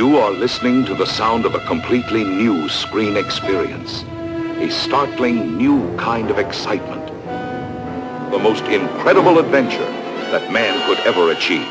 You 0.00 0.16
are 0.16 0.30
listening 0.30 0.86
to 0.86 0.94
the 0.94 1.04
sound 1.04 1.44
of 1.44 1.54
a 1.54 1.58
completely 1.66 2.24
new 2.24 2.70
screen 2.70 3.18
experience. 3.18 4.02
A 4.56 4.70
startling 4.70 5.58
new 5.58 5.94
kind 5.98 6.30
of 6.30 6.38
excitement. 6.38 7.06
The 8.32 8.38
most 8.38 8.64
incredible 8.64 9.38
adventure 9.38 9.90
that 10.32 10.50
man 10.50 10.80
could 10.86 11.00
ever 11.00 11.32
achieve. 11.32 11.68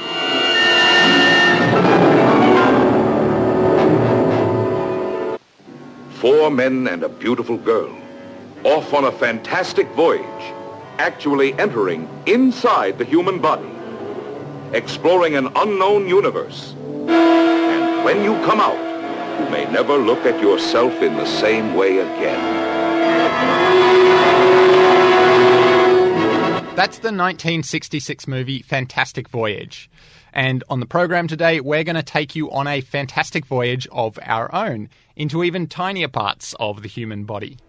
Four 6.22 6.52
men 6.52 6.86
and 6.86 7.02
a 7.02 7.10
beautiful 7.10 7.58
girl, 7.58 7.98
off 8.64 8.94
on 8.94 9.06
a 9.06 9.12
fantastic 9.12 9.88
voyage, 9.94 10.54
actually 11.00 11.54
entering 11.54 12.08
inside 12.28 13.00
the 13.00 13.06
human 13.06 13.40
body, 13.40 13.72
exploring 14.74 15.36
an 15.36 15.48
unknown 15.56 16.08
universe. 16.08 16.76
And 18.10 18.18
when 18.18 18.26
you 18.26 18.44
come 18.44 18.60
out, 18.60 19.40
you 19.40 19.50
may 19.52 19.72
never 19.72 19.96
look 19.96 20.26
at 20.26 20.42
yourself 20.42 21.00
in 21.04 21.16
the 21.16 21.28
same 21.28 21.76
way 21.76 22.00
again. 22.00 22.40
That's 26.76 26.98
the 26.98 27.10
1966 27.10 28.28
movie 28.28 28.64
Fantastic 28.64 29.30
Voyage. 29.30 29.92
And 30.34 30.64
on 30.70 30.80
the 30.80 30.88
program 30.88 31.28
today, 31.28 31.60
we're 31.60 31.84
going 31.84 31.98
to 31.98 32.04
take 32.04 32.36
you 32.36 32.50
on 32.50 32.66
a 32.66 32.82
fantastic 32.82 33.46
voyage 33.46 33.88
of 33.92 34.18
our 34.24 34.54
own 34.56 34.90
into 35.16 35.44
even 35.44 35.68
tinier 35.68 36.08
parts 36.08 36.56
of 36.60 36.82
the 36.82 36.88
human 36.88 37.26
body. 37.26 37.60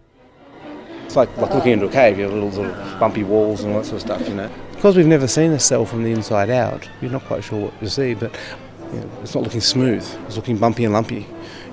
It's 1.05 1.15
like, 1.15 1.37
like 1.37 1.53
looking 1.53 1.73
into 1.73 1.85
a 1.85 1.91
cave, 1.91 2.17
you 2.17 2.23
have 2.23 2.33
little 2.33 2.51
sort 2.51 2.69
of 2.69 2.99
bumpy 2.99 3.23
walls 3.23 3.61
and 3.61 3.73
all 3.73 3.81
that 3.81 3.85
sort 3.85 4.01
of 4.01 4.07
stuff, 4.07 4.27
you 4.27 4.33
know. 4.33 4.49
Because 4.73 4.97
we've 4.97 5.05
never 5.05 5.27
seen 5.27 5.51
a 5.51 5.59
cell 5.59 5.85
from 5.85 6.03
the 6.03 6.11
inside 6.11 6.49
out, 6.49 6.89
you're 6.99 7.11
not 7.11 7.25
quite 7.25 7.43
sure 7.43 7.65
what 7.65 7.73
you 7.79 7.89
see, 7.89 8.15
but 8.15 8.35
you 8.93 8.99
know, 8.99 9.09
it's 9.21 9.33
not 9.33 9.43
looking 9.43 9.61
smooth. 9.61 10.05
It's 10.25 10.35
looking 10.35 10.57
bumpy 10.57 10.83
and 10.85 10.93
lumpy. 10.93 11.27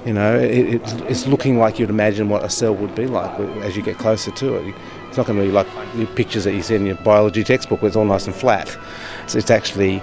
You 0.07 0.13
know, 0.13 0.39
it, 0.39 0.75
it, 0.75 1.01
it's 1.11 1.27
looking 1.27 1.59
like 1.59 1.79
you'd 1.79 1.91
imagine 1.91 2.29
what 2.29 2.45
a 2.45 2.51
cell 2.51 2.75
would 2.75 2.95
be 2.95 3.07
like 3.07 3.39
as 3.63 3.77
you 3.77 3.83
get 3.83 3.99
closer 3.99 4.31
to 4.31 4.55
it. 4.57 4.75
It's 5.09 5.17
not 5.17 5.27
going 5.27 5.39
to 5.39 5.45
be 5.45 5.51
like 5.51 5.67
the 5.95 6.07
pictures 6.07 6.45
that 6.45 6.55
you 6.55 6.63
see 6.63 6.77
in 6.77 6.87
your 6.87 6.95
biology 6.97 7.43
textbook 7.43 7.83
where 7.83 7.89
it's 7.89 7.97
all 7.97 8.05
nice 8.05 8.27
and 8.27 8.35
flat. 8.35 8.77
It's, 9.25 9.35
it's 9.35 9.51
actually 9.51 10.03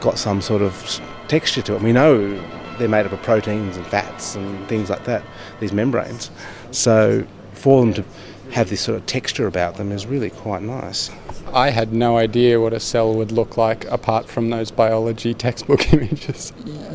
got 0.00 0.18
some 0.18 0.40
sort 0.40 0.62
of 0.62 1.00
texture 1.28 1.62
to 1.62 1.74
it. 1.76 1.82
We 1.82 1.92
know 1.92 2.40
they're 2.78 2.88
made 2.88 3.04
up 3.04 3.12
of 3.12 3.22
proteins 3.22 3.76
and 3.76 3.86
fats 3.86 4.34
and 4.34 4.66
things 4.68 4.88
like 4.88 5.04
that, 5.04 5.22
these 5.60 5.72
membranes. 5.72 6.30
So 6.70 7.26
for 7.52 7.80
them 7.80 7.94
to 7.94 8.04
have 8.52 8.70
this 8.70 8.80
sort 8.80 8.98
of 8.98 9.06
texture 9.06 9.46
about 9.46 9.76
them 9.76 9.92
is 9.92 10.06
really 10.06 10.30
quite 10.30 10.62
nice. 10.62 11.10
I 11.54 11.70
had 11.70 11.92
no 11.92 12.16
idea 12.16 12.60
what 12.60 12.72
a 12.72 12.80
cell 12.80 13.14
would 13.14 13.32
look 13.32 13.56
like 13.56 13.84
apart 13.86 14.28
from 14.28 14.50
those 14.50 14.70
biology 14.70 15.34
textbook 15.34 15.92
images. 15.92 16.52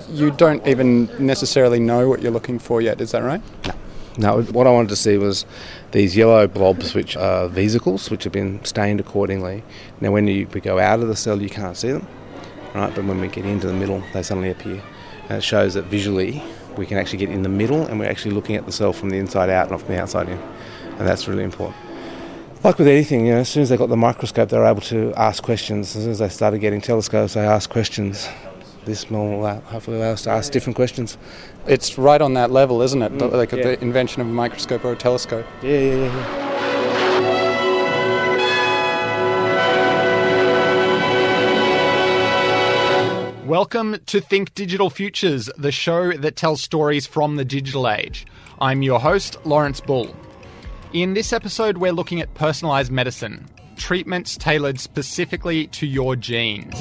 You 0.10 0.32
don't 0.32 0.66
even 0.68 1.10
necessarily 1.26 1.80
know 1.80 2.10
what 2.10 2.22
you're 2.22 2.32
looking 2.32 2.60
for 2.60 2.82
yet, 2.82 3.02
is 3.02 3.12
that 3.12 3.24
right? 3.24 3.42
No. 3.68 3.74
No, 4.16 4.42
what 4.44 4.68
I 4.68 4.70
wanted 4.70 4.90
to 4.90 4.96
see 4.96 5.18
was 5.18 5.44
these 5.92 6.16
yellow 6.16 6.48
blobs, 6.48 6.94
which 6.94 7.18
are 7.18 7.48
vesicles, 7.48 8.12
which 8.12 8.26
have 8.26 8.34
been 8.34 8.64
stained 8.64 9.00
accordingly. 9.00 9.64
Now, 10.02 10.12
when 10.12 10.28
you, 10.28 10.48
we 10.54 10.62
go 10.62 10.78
out 10.78 11.00
of 11.00 11.08
the 11.08 11.16
cell, 11.16 11.42
you 11.42 11.50
can't 11.50 11.76
see 11.76 11.92
them 11.92 12.08
right? 12.74 12.94
But 12.94 13.06
when 13.06 13.20
we 13.20 13.28
get 13.28 13.46
into 13.46 13.68
the 13.68 13.74
middle, 13.74 14.04
they 14.14 14.24
suddenly 14.24 14.52
appear. 14.52 14.82
And 15.30 15.38
it 15.38 15.44
shows 15.44 15.74
that 15.76 15.86
visually 15.86 16.44
we 16.78 16.86
can 16.86 16.98
actually 16.98 17.20
get 17.20 17.30
in 17.30 17.44
the 17.44 17.50
middle 17.50 17.86
and 17.86 18.00
we're 18.00 18.10
actually 18.10 18.32
looking 18.32 18.56
at 18.56 18.66
the 18.66 18.72
cell 18.72 18.94
from 18.94 19.10
the 19.10 19.18
inside 19.18 19.50
out, 19.50 19.64
and 19.64 19.72
not 19.72 19.82
from 19.82 19.96
the 19.96 20.02
outside 20.02 20.30
in. 20.30 20.38
And 20.38 21.08
that's 21.08 21.28
really 21.28 21.44
important. 21.44 21.78
Like 22.64 22.78
with 22.78 22.88
anything, 22.88 23.26
you 23.26 23.34
know, 23.34 23.40
as 23.40 23.50
soon 23.50 23.64
as 23.64 23.68
they 23.68 23.76
got 23.76 23.90
the 23.90 23.98
microscope, 23.98 24.48
they 24.48 24.58
were 24.58 24.66
able 24.66 24.80
to 24.84 25.14
ask 25.18 25.44
questions. 25.44 25.98
As 25.98 26.04
soon 26.04 26.12
as 26.12 26.20
they 26.20 26.30
started 26.30 26.60
getting 26.60 26.80
telescopes, 26.80 27.34
they 27.34 27.46
asked 27.46 27.70
questions. 27.70 28.30
This 28.86 29.10
will 29.10 29.36
allow, 29.36 29.60
hopefully 29.60 29.98
allow 29.98 30.12
us 30.12 30.22
to 30.22 30.30
ask 30.30 30.54
different 30.54 30.78
questions. 30.78 31.18
It's 31.68 31.98
right 31.98 32.22
on 32.22 32.36
that 32.36 32.52
level, 32.52 32.82
isn't 32.82 33.02
it? 33.02 33.12
Mm, 33.12 33.34
like 33.34 33.52
yeah. 33.52 33.64
the 33.64 33.82
invention 33.82 34.22
of 34.22 34.30
a 34.30 34.32
microscope 34.32 34.86
or 34.86 34.94
a 34.94 34.96
telescope. 34.96 35.46
Yeah, 35.62 35.72
yeah, 35.72 35.96
yeah. 35.96 36.06
yeah. 36.06 36.54
Welcome 43.46 43.98
to 44.06 44.22
Think 44.22 44.56
Digital 44.56 44.90
Futures, 44.90 45.50
the 45.58 45.74
show 45.74 46.14
that 46.14 46.38
tells 46.38 46.62
stories 46.62 47.06
from 47.08 47.36
the 47.36 47.44
digital 47.44 47.90
age. 47.90 48.26
I'm 48.62 48.82
your 48.84 49.02
host, 49.02 49.36
Lawrence 49.46 49.82
Bull. 49.82 50.16
In 50.94 51.16
this 51.16 51.34
episode, 51.34 51.80
we're 51.80 51.92
looking 51.92 52.22
at 52.22 52.32
personalized 52.36 52.92
medicine, 52.92 53.50
treatments 53.78 54.38
tailored 54.38 54.80
specifically 54.80 55.66
to 55.70 55.88
your 55.88 56.16
genes. 56.16 56.76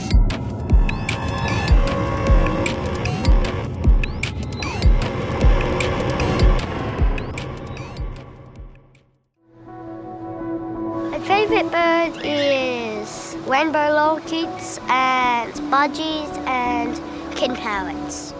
My 11.10 11.18
favourite 11.26 11.72
bird 11.72 12.20
is 12.22 13.34
rainbow 13.46 13.78
lorikeets 13.78 14.78
and 14.90 15.54
budgies 15.72 16.36
and 16.46 17.34
king 17.34 17.56
parrots. 17.56 18.32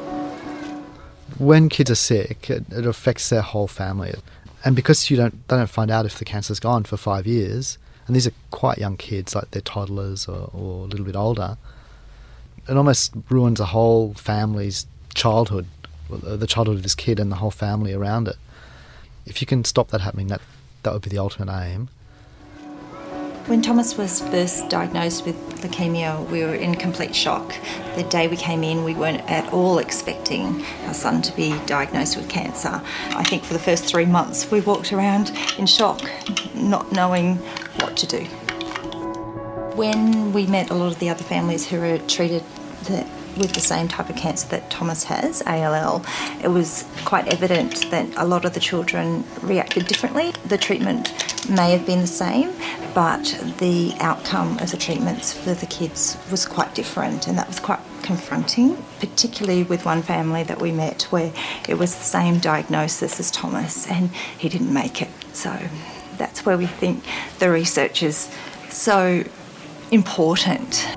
when 1.38 1.68
kids 1.68 1.90
are 1.90 1.96
sick, 1.96 2.50
it, 2.50 2.64
it 2.70 2.86
affects 2.86 3.30
their 3.30 3.40
whole 3.42 3.66
family. 3.66 4.14
And 4.64 4.76
because 4.76 5.10
you 5.10 5.16
don't, 5.16 5.46
they 5.48 5.56
don't 5.56 5.68
find 5.68 5.90
out 5.90 6.06
if 6.06 6.18
the 6.18 6.24
cancer's 6.24 6.60
gone 6.60 6.84
for 6.84 6.96
five 6.96 7.26
years, 7.26 7.78
and 8.06 8.14
these 8.14 8.26
are 8.26 8.32
quite 8.50 8.78
young 8.78 8.96
kids, 8.96 9.34
like 9.34 9.50
they're 9.50 9.62
toddlers 9.62 10.28
or, 10.28 10.50
or 10.52 10.84
a 10.84 10.88
little 10.88 11.04
bit 11.04 11.16
older, 11.16 11.56
it 12.68 12.76
almost 12.76 13.12
ruins 13.28 13.60
a 13.60 13.66
whole 13.66 14.14
family's 14.14 14.86
childhood, 15.14 15.66
uh, 16.12 16.36
the 16.36 16.46
childhood 16.46 16.76
of 16.76 16.82
this 16.82 16.94
kid 16.94 17.18
and 17.18 17.30
the 17.30 17.36
whole 17.36 17.50
family 17.50 17.92
around 17.92 18.28
it. 18.28 18.36
If 19.26 19.40
you 19.40 19.46
can 19.46 19.64
stop 19.64 19.88
that 19.88 20.00
happening, 20.00 20.28
that 20.28 20.40
that 20.82 20.92
would 20.92 21.02
be 21.02 21.10
the 21.10 21.18
ultimate 21.18 21.52
aim. 21.52 21.88
When 23.46 23.60
Thomas 23.60 23.98
was 23.98 24.20
first 24.20 24.68
diagnosed 24.68 25.26
with 25.26 25.36
leukemia, 25.62 26.28
we 26.30 26.44
were 26.44 26.54
in 26.54 26.76
complete 26.76 27.14
shock. 27.14 27.54
The 27.96 28.04
day 28.04 28.28
we 28.28 28.36
came 28.36 28.62
in, 28.62 28.84
we 28.84 28.94
weren't 28.94 29.28
at 29.28 29.52
all 29.52 29.78
expecting 29.78 30.64
our 30.86 30.94
son 30.94 31.22
to 31.22 31.34
be 31.34 31.58
diagnosed 31.66 32.16
with 32.16 32.28
cancer. 32.28 32.80
I 33.10 33.24
think 33.24 33.42
for 33.42 33.52
the 33.52 33.58
first 33.58 33.84
three 33.84 34.06
months, 34.06 34.48
we 34.50 34.60
walked 34.60 34.92
around 34.92 35.32
in 35.58 35.66
shock, 35.66 36.08
not 36.54 36.92
knowing 36.92 37.36
what 37.80 37.96
to 37.96 38.06
do. 38.06 38.24
When 39.74 40.32
we 40.32 40.46
met 40.46 40.70
a 40.70 40.74
lot 40.74 40.92
of 40.92 41.00
the 41.00 41.08
other 41.08 41.24
families 41.24 41.66
who 41.66 41.80
were 41.80 41.98
treated 41.98 42.44
with 43.36 43.54
the 43.54 43.60
same 43.60 43.88
type 43.88 44.08
of 44.08 44.16
cancer 44.16 44.46
that 44.48 44.70
Thomas 44.70 45.04
has, 45.04 45.42
ALL, 45.46 46.04
it 46.42 46.48
was 46.48 46.84
quite 47.04 47.26
evident 47.26 47.90
that 47.90 48.06
a 48.16 48.24
lot 48.24 48.44
of 48.44 48.54
the 48.54 48.60
children 48.60 49.24
reacted 49.40 49.86
differently. 49.86 50.32
The 50.46 50.58
treatment 50.58 51.12
may 51.50 51.72
have 51.72 51.84
been 51.86 52.00
the 52.00 52.06
same, 52.06 52.52
but 52.94 53.24
the 53.58 53.94
outcome 54.00 54.58
of 54.58 54.70
the 54.70 54.76
treatments 54.76 55.32
for 55.32 55.54
the 55.54 55.66
kids 55.66 56.18
was 56.30 56.46
quite 56.46 56.74
different, 56.74 57.26
and 57.26 57.38
that 57.38 57.48
was 57.48 57.60
quite 57.60 57.80
confronting, 58.02 58.76
particularly 59.00 59.62
with 59.62 59.84
one 59.84 60.02
family 60.02 60.42
that 60.42 60.60
we 60.60 60.72
met 60.72 61.02
where 61.04 61.32
it 61.68 61.74
was 61.74 61.94
the 61.94 62.04
same 62.04 62.38
diagnosis 62.38 63.18
as 63.20 63.30
Thomas 63.30 63.86
and 63.88 64.10
he 64.38 64.48
didn't 64.48 64.72
make 64.72 65.00
it. 65.00 65.08
So 65.32 65.56
that's 66.18 66.44
where 66.44 66.58
we 66.58 66.66
think 66.66 67.04
the 67.38 67.50
research 67.50 68.02
is 68.02 68.30
so 68.68 69.24
important. 69.90 70.88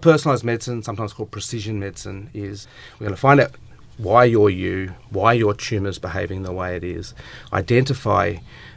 Personalised 0.00 0.44
medicine, 0.44 0.82
sometimes 0.82 1.12
called 1.12 1.30
precision 1.30 1.78
medicine, 1.78 2.30
is 2.34 2.66
we're 2.98 3.06
going 3.06 3.14
to 3.14 3.20
find 3.20 3.40
out 3.40 3.52
why 3.96 4.24
you're 4.24 4.50
you, 4.50 4.94
why 5.10 5.32
your 5.32 5.54
tumour's 5.54 5.98
behaving 5.98 6.42
the 6.42 6.52
way 6.52 6.76
it 6.76 6.84
is, 6.84 7.14
identify 7.52 8.36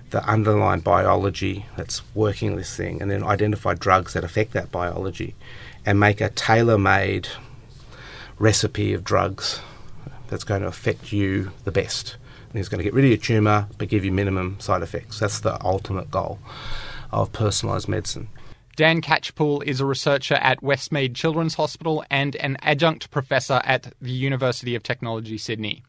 the 0.09 0.23
underlying 0.25 0.81
biology 0.81 1.66
that's 1.75 2.01
working 2.16 2.56
this 2.56 2.75
thing, 2.75 3.01
and 3.01 3.12
then 3.12 3.23
identify 3.23 3.73
drugs 3.73 4.13
that 4.13 4.23
affect 4.23 4.53
that 4.53 4.72
biology, 4.72 5.35
and 5.85 6.00
make 6.00 6.22
a 6.22 6.29
tailor 6.29 6.78
made 6.78 7.28
recipe 8.40 8.93
of 8.93 9.03
drugs 9.03 9.61
that's 10.28 10.43
going 10.43 10.61
to 10.61 10.67
affect 10.67 11.11
you 11.11 11.52
the 11.64 11.72
best. 11.72 12.17
And 12.49 12.59
it's 12.59 12.70
going 12.70 12.79
to 12.79 12.84
get 12.84 12.93
rid 12.93 13.05
of 13.05 13.09
your 13.09 13.17
tumour 13.17 13.67
but 13.78 13.90
give 13.90 14.05
you 14.05 14.11
minimum 14.11 14.59
side 14.59 14.81
effects. 14.81 15.20
That's 15.20 15.40
the 15.40 15.64
ultimate 15.64 16.09
goal 16.11 16.40
of 17.11 17.31
personalised 17.31 17.87
medicine. 17.87 18.29
Dan 18.76 19.02
Catchpoole 19.02 19.64
is 19.64 19.81
a 19.81 19.85
researcher 19.85 20.35
at 20.35 20.61
Westmead 20.61 21.16
Children's 21.16 21.55
Hospital 21.55 22.05
and 22.11 22.35
an 22.35 22.58
adjunct 22.61 23.09
professor 23.09 23.61
at 23.66 23.93
the 23.99 24.11
University 24.11 24.76
of 24.76 24.84
Technology, 24.84 25.37
Sydney. 25.37 25.84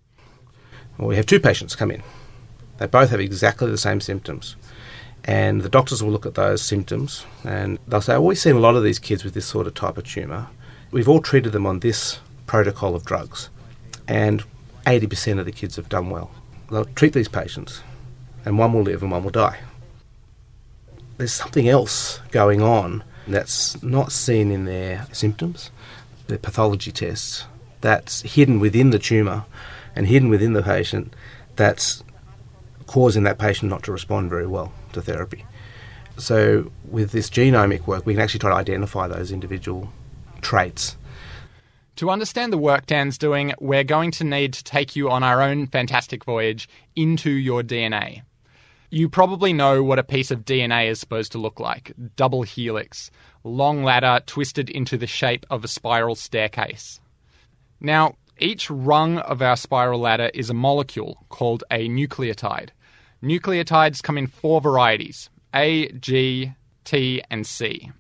Well, 0.97 1.09
we 1.09 1.17
have 1.17 1.27
two 1.27 1.39
patients 1.39 1.77
come 1.77 1.91
in. 1.91 2.03
They 2.79 2.87
both 2.87 3.11
have 3.11 3.21
exactly 3.21 3.71
the 3.71 3.79
same 3.79 4.01
symptoms. 4.01 4.57
And 5.25 5.63
the 5.63 5.69
doctors 5.69 6.03
will 6.03 6.11
look 6.11 6.27
at 6.27 6.35
those 6.35 6.63
symptoms 6.63 7.27
and 7.45 7.79
they'll 7.87 8.01
say, 8.01 8.15
oh, 8.15 8.23
we've 8.23 8.39
seen 8.39 8.57
a 8.57 8.61
lot 8.61 8.77
of 8.77 8.83
these 8.83 8.99
kids 8.99 9.25
with 9.25 9.35
this 9.35 9.47
sort 9.47 9.67
of 9.67 9.75
type 9.75 9.99
of 9.99 10.05
tumour. 10.05 10.47
We've 10.91 11.09
all 11.09 11.21
treated 11.21 11.53
them 11.53 11.67
on 11.67 11.81
this 11.81 12.21
protocol 12.47 12.95
of 12.95 13.05
drugs. 13.05 13.51
And 14.07 14.43
80% 14.87 15.39
of 15.39 15.45
the 15.45 15.53
kids 15.53 15.77
have 15.77 15.89
done 15.89 16.09
well. 16.09 16.31
They'll 16.71 16.87
treat 16.87 17.13
these 17.13 17.29
patients 17.29 17.83
and 18.45 18.59
one 18.59 18.73
will 18.73 18.83
live 18.83 19.03
and 19.03 19.11
one 19.11 19.25
will 19.25 19.31
die. 19.31 19.59
There's 21.19 21.33
something 21.33 21.69
else 21.69 22.21
going 22.31 22.63
on 22.63 23.05
that's 23.27 23.83
not 23.83 24.13
seen 24.13 24.51
in 24.51 24.65
their 24.65 25.07
symptoms, 25.13 25.71
their 26.29 26.39
pathology 26.39 26.93
tests, 26.93 27.45
that's 27.81 28.23
hidden 28.23 28.61
within 28.61 28.91
the 28.91 28.99
tumour 28.99 29.45
and 29.95 30.07
hidden 30.07 30.29
within 30.29 30.53
the 30.53 30.63
patient 30.63 31.15
that's 31.57 32.03
causing 32.89 33.23
that 33.23 33.39
patient 33.39 33.71
not 33.71 33.85
to 33.85 33.93
respond 33.93 34.31
very 34.31 34.47
well 34.47 34.73
to 34.95 35.01
therapy. 35.01 35.47
So, 36.17 36.73
with 36.91 37.13
this 37.13 37.31
genomic 37.31 37.87
work, 37.87 38.05
we 38.05 38.15
can 38.15 38.21
actually 38.21 38.41
try 38.41 38.51
to 38.51 38.57
identify 38.57 39.07
those 39.07 39.31
individual 39.31 39.93
traits. 40.41 40.97
To 41.97 42.11
understand 42.11 42.53
the 42.53 42.59
work 42.59 42.87
Dan's 42.87 43.19
doing, 43.19 43.55
we're 43.61 43.85
going 43.85 44.11
to 44.13 44.25
need 44.25 44.53
to 44.55 44.65
take 44.65 44.97
you 44.97 45.11
on 45.11 45.23
our 45.23 45.43
own 45.43 45.69
fantastic 45.69 46.25
voyage 46.25 46.69
into 46.97 47.31
your 47.31 47.63
DNA. 47.63 48.23
You 48.91 49.09
probably 49.09 49.53
know 49.53 49.83
what 49.83 49.99
a 49.99 50.05
piece 50.05 50.31
of 50.31 50.45
DNA 50.45 50.89
is 50.89 50.99
supposed 50.99 51.33
to 51.33 51.39
look 51.39 51.61
like 51.61 51.93
double 52.17 52.43
helix, 52.43 53.11
long 53.45 53.85
ladder 53.85 54.21
twisted 54.27 54.71
into 54.71 54.97
the 54.97 55.07
shape 55.07 55.45
of 55.51 55.63
a 55.63 55.69
spiral 55.69 56.15
staircase. 56.15 57.01
Now, 57.81 58.15
each 58.39 58.71
rung 58.71 59.19
of 59.19 59.43
our 59.43 59.57
spiral 59.57 60.01
ladder 60.01 60.31
is 60.33 60.51
a 60.51 60.55
molecule 60.55 61.27
called 61.29 61.65
a 61.71 61.89
nucleotide. 61.89 62.71
Nucleotides 63.23 64.01
come 64.01 64.17
in 64.17 64.29
four 64.29 64.61
varieties 64.61 65.29
A, 65.53 65.91
G, 65.93 66.53
T, 66.85 67.21
and 67.29 67.45
C. 67.45 67.91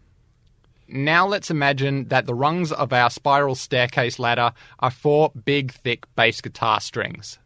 Now 0.87 1.27
let's 1.27 1.51
imagine 1.51 2.07
that 2.09 2.27
the 2.27 2.35
rungs 2.35 2.71
of 2.71 2.93
our 2.93 3.11
spiral 3.11 3.57
staircase 3.57 4.21
ladder 4.21 4.53
are 4.79 4.93
four 4.93 5.33
big, 5.45 5.73
thick 5.73 6.07
bass 6.15 6.41
guitar 6.41 6.81
strings. 6.81 7.39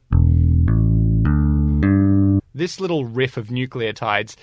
This 2.54 2.78
little 2.78 3.06
riff 3.06 3.38
of 3.38 3.48
nucleotides 3.48 4.36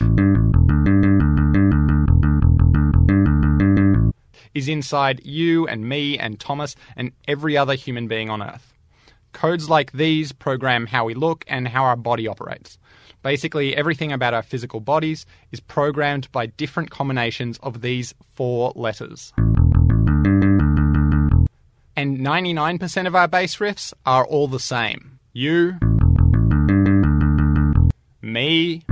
is 4.55 4.67
inside 4.67 5.23
you 5.23 5.67
and 5.67 5.87
me 5.87 6.17
and 6.17 6.39
Thomas 6.39 6.75
and 6.95 7.11
every 7.27 7.55
other 7.55 7.75
human 7.75 8.07
being 8.07 8.31
on 8.31 8.41
Earth. 8.41 8.73
Codes 9.33 9.69
like 9.69 9.91
these 9.91 10.31
program 10.31 10.87
how 10.87 11.05
we 11.05 11.13
look 11.13 11.45
and 11.47 11.67
how 11.67 11.83
our 11.83 11.95
body 11.95 12.27
operates. 12.27 12.79
Basically, 13.21 13.75
everything 13.75 14.13
about 14.13 14.33
our 14.33 14.41
physical 14.41 14.79
bodies 14.79 15.25
is 15.51 15.59
programmed 15.59 16.31
by 16.31 16.45
different 16.45 16.89
combinations 16.89 17.57
of 17.61 17.81
these 17.81 18.13
four 18.31 18.71
letters. 18.75 19.33
And 21.95 22.19
99% 22.19 23.07
of 23.07 23.15
our 23.15 23.27
bass 23.27 23.57
riffs 23.57 23.93
are 24.05 24.25
all 24.25 24.47
the 24.47 24.59
same. 24.59 25.19
You, 25.33 25.77
me, 28.21 28.83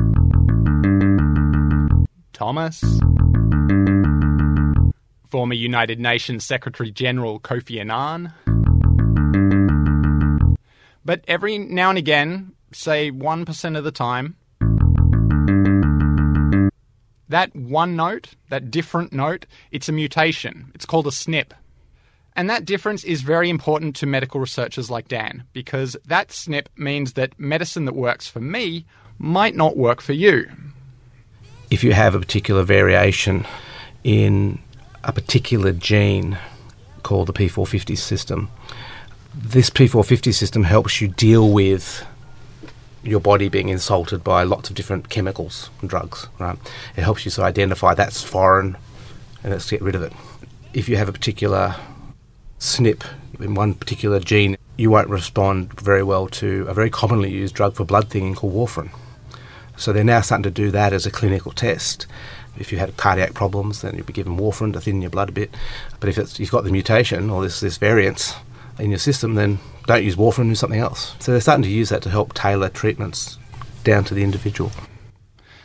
Thomas, 2.33 2.83
former 5.29 5.53
United 5.53 6.01
Nations 6.01 6.43
Secretary 6.43 6.91
General 6.91 7.39
Kofi 7.39 7.79
Annan. 7.79 8.33
But 11.05 11.23
every 11.29 11.57
now 11.57 11.89
and 11.89 11.97
again, 11.97 12.51
say 12.71 13.11
1% 13.11 13.77
of 13.77 13.83
the 13.83 13.91
time, 13.91 14.35
that 17.29 17.55
one 17.55 17.95
note, 17.95 18.29
that 18.49 18.71
different 18.71 19.11
note, 19.11 19.45
it's 19.71 19.89
a 19.89 19.91
mutation. 19.91 20.71
It's 20.73 20.85
called 20.85 21.07
a 21.07 21.11
SNP. 21.11 21.51
And 22.35 22.49
that 22.49 22.65
difference 22.65 23.03
is 23.03 23.21
very 23.21 23.49
important 23.49 23.95
to 23.97 24.05
medical 24.05 24.39
researchers 24.39 24.91
like 24.91 25.07
Dan 25.07 25.43
because 25.53 25.97
that 26.05 26.29
SNP 26.29 26.67
means 26.77 27.13
that 27.13 27.37
medicine 27.39 27.85
that 27.85 27.95
works 27.95 28.27
for 28.27 28.39
me 28.39 28.85
might 29.17 29.55
not 29.55 29.75
work 29.75 30.01
for 30.01 30.13
you. 30.13 30.47
If 31.71 31.83
you 31.83 31.93
have 31.93 32.15
a 32.15 32.19
particular 32.19 32.63
variation 32.63 33.45
in 34.03 34.59
a 35.03 35.11
particular 35.11 35.71
gene 35.73 36.37
called 37.03 37.27
the 37.27 37.33
P450 37.33 37.97
system, 37.97 38.49
this 39.33 39.69
P450 39.69 40.33
system 40.33 40.63
helps 40.63 41.01
you 41.01 41.07
deal 41.07 41.51
with 41.51 42.05
your 43.07 43.19
body 43.19 43.47
being 43.49 43.69
insulted 43.69 44.23
by 44.23 44.43
lots 44.43 44.69
of 44.69 44.75
different 44.75 45.09
chemicals 45.09 45.69
and 45.81 45.89
drugs. 45.89 46.27
Right? 46.39 46.57
It 46.95 47.03
helps 47.03 47.25
you 47.25 47.31
to 47.31 47.43
identify 47.43 47.93
that's 47.93 48.23
foreign 48.23 48.77
and 49.43 49.51
let's 49.51 49.69
get 49.69 49.81
rid 49.81 49.95
of 49.95 50.03
it. 50.03 50.13
If 50.73 50.89
you 50.89 50.97
have 50.97 51.09
a 51.09 51.13
particular 51.13 51.75
SNP 52.59 53.03
in 53.39 53.55
one 53.55 53.73
particular 53.73 54.19
gene, 54.19 54.57
you 54.77 54.91
won't 54.91 55.09
respond 55.09 55.79
very 55.79 56.03
well 56.03 56.27
to 56.27 56.65
a 56.67 56.73
very 56.73 56.89
commonly 56.89 57.31
used 57.31 57.55
drug 57.55 57.75
for 57.75 57.85
blood 57.85 58.09
thinning 58.09 58.35
called 58.35 58.53
warfarin. 58.53 58.91
So 59.77 59.93
they're 59.93 60.03
now 60.03 60.21
starting 60.21 60.43
to 60.43 60.51
do 60.51 60.71
that 60.71 60.91
as 60.91 61.05
a 61.05 61.11
clinical 61.11 61.51
test. 61.51 62.07
If 62.57 62.71
you 62.71 62.79
had 62.79 62.97
cardiac 62.97 63.33
problems, 63.33 63.81
then 63.81 63.95
you'd 63.95 64.07
be 64.07 64.13
given 64.13 64.37
warfarin 64.37 64.73
to 64.73 64.81
thin 64.81 65.01
your 65.01 65.11
blood 65.11 65.29
a 65.29 65.31
bit. 65.31 65.55
But 65.99 66.09
if 66.09 66.39
you've 66.39 66.51
got 66.51 66.63
the 66.63 66.71
mutation 66.71 67.29
or 67.29 67.43
this, 67.43 67.59
this 67.59 67.77
variance 67.77 68.33
in 68.79 68.89
your 68.89 68.99
system, 68.99 69.35
then 69.35 69.59
don't 69.85 70.03
use 70.03 70.15
warfarin, 70.15 70.47
use 70.47 70.59
something 70.59 70.79
else. 70.79 71.15
So 71.19 71.31
they're 71.31 71.41
starting 71.41 71.63
to 71.63 71.69
use 71.69 71.89
that 71.89 72.01
to 72.03 72.09
help 72.09 72.33
tailor 72.33 72.69
treatments 72.69 73.37
down 73.83 74.03
to 74.05 74.13
the 74.13 74.23
individual. 74.23 74.71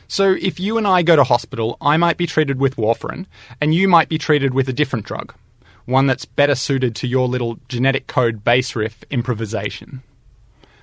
So 0.09 0.37
if 0.41 0.61
you 0.61 0.77
and 0.77 0.87
I 0.87 1.03
go 1.03 1.17
to 1.17 1.25
hospital, 1.25 1.79
I 1.81 1.97
might 1.97 2.19
be 2.19 2.27
treated 2.27 2.61
with 2.61 2.77
warfarin, 2.77 3.27
and 3.61 3.75
you 3.75 3.89
might 3.89 4.09
be 4.09 4.19
treated 4.19 4.53
with 4.53 4.69
a 4.69 4.73
different 4.73 5.07
drug, 5.07 5.35
one 5.87 6.07
that's 6.07 6.27
better 6.27 6.55
suited 6.55 6.95
to 6.97 7.07
your 7.07 7.27
little 7.29 7.59
genetic 7.69 8.07
code 8.07 8.45
bass 8.45 8.77
riff 8.77 9.03
improvisation. 9.11 10.03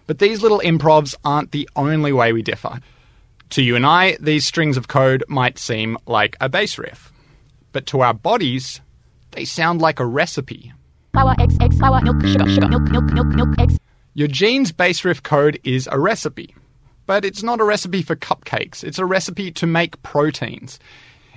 But 0.07 0.17
these 0.17 0.41
little 0.41 0.59
improvs 0.61 1.13
aren't 1.23 1.51
the 1.51 1.69
only 1.75 2.11
way 2.11 2.33
we 2.33 2.41
differ. 2.41 2.79
To 3.51 3.61
you 3.61 3.75
and 3.75 3.85
I, 3.85 4.17
these 4.19 4.45
strings 4.45 4.77
of 4.77 4.87
code 4.87 5.23
might 5.27 5.59
seem 5.59 5.97
like 6.07 6.35
a 6.41 6.49
bass 6.49 6.79
riff. 6.79 7.13
But 7.71 7.85
to 7.87 8.01
our 8.01 8.15
bodies, 8.15 8.81
they 9.31 9.45
sound 9.45 9.81
like 9.81 9.99
a 9.99 10.05
recipe. 10.05 10.73
Flour, 11.13 11.35
eggs, 11.39 11.57
eggs, 11.61 11.77
flour, 11.77 12.01
milk, 12.01 12.21
sugar, 12.25 12.49
sugar, 12.49 12.67
milk, 12.67 12.83
milk, 12.83 13.05
milk, 13.13 13.27
milk, 13.27 13.49
eggs. 13.59 13.77
Your 14.13 14.27
gene's 14.27 14.71
base 14.71 15.03
riff 15.03 15.23
code 15.23 15.59
is 15.63 15.87
a 15.91 15.99
recipe. 15.99 16.55
But 17.05 17.25
it's 17.25 17.41
not 17.41 17.59
a 17.59 17.63
recipe 17.63 18.03
for 18.03 18.15
cupcakes, 18.15 18.83
it's 18.83 18.99
a 18.99 19.05
recipe 19.05 19.51
to 19.53 19.65
make 19.65 20.01
proteins. 20.03 20.79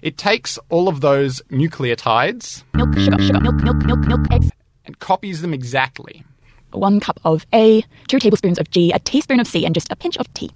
It 0.02 0.18
takes 0.18 0.58
all 0.68 0.88
of 0.88 1.00
those 1.00 1.40
nucleotides 1.50 2.64
Milk, 2.74 2.98
sugar, 2.98 3.22
sugar, 3.22 3.40
milk, 3.40 3.56
milk, 3.62 3.76
milk, 3.86 4.00
milk, 4.00 4.20
eggs. 4.30 4.50
and 4.84 4.98
copies 4.98 5.40
them 5.40 5.54
exactly. 5.54 6.24
One 6.72 7.00
cup 7.00 7.20
of 7.24 7.46
A, 7.54 7.82
two 8.08 8.18
tablespoons 8.18 8.58
of 8.58 8.70
G, 8.70 8.92
a 8.92 8.98
teaspoon 8.98 9.40
of 9.40 9.46
C, 9.46 9.64
and 9.64 9.74
just 9.74 9.90
a 9.92 9.96
pinch 9.96 10.16
of 10.18 10.32
T. 10.34 10.50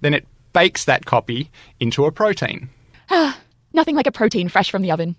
Then 0.00 0.14
it 0.14 0.26
bakes 0.52 0.84
that 0.84 1.04
copy 1.04 1.50
into 1.80 2.04
a 2.04 2.12
protein. 2.12 2.70
Ah, 3.10 3.38
Nothing 3.74 3.96
like 3.96 4.06
a 4.06 4.12
protein 4.12 4.48
fresh 4.48 4.70
from 4.70 4.82
the 4.82 4.90
oven. 4.92 5.16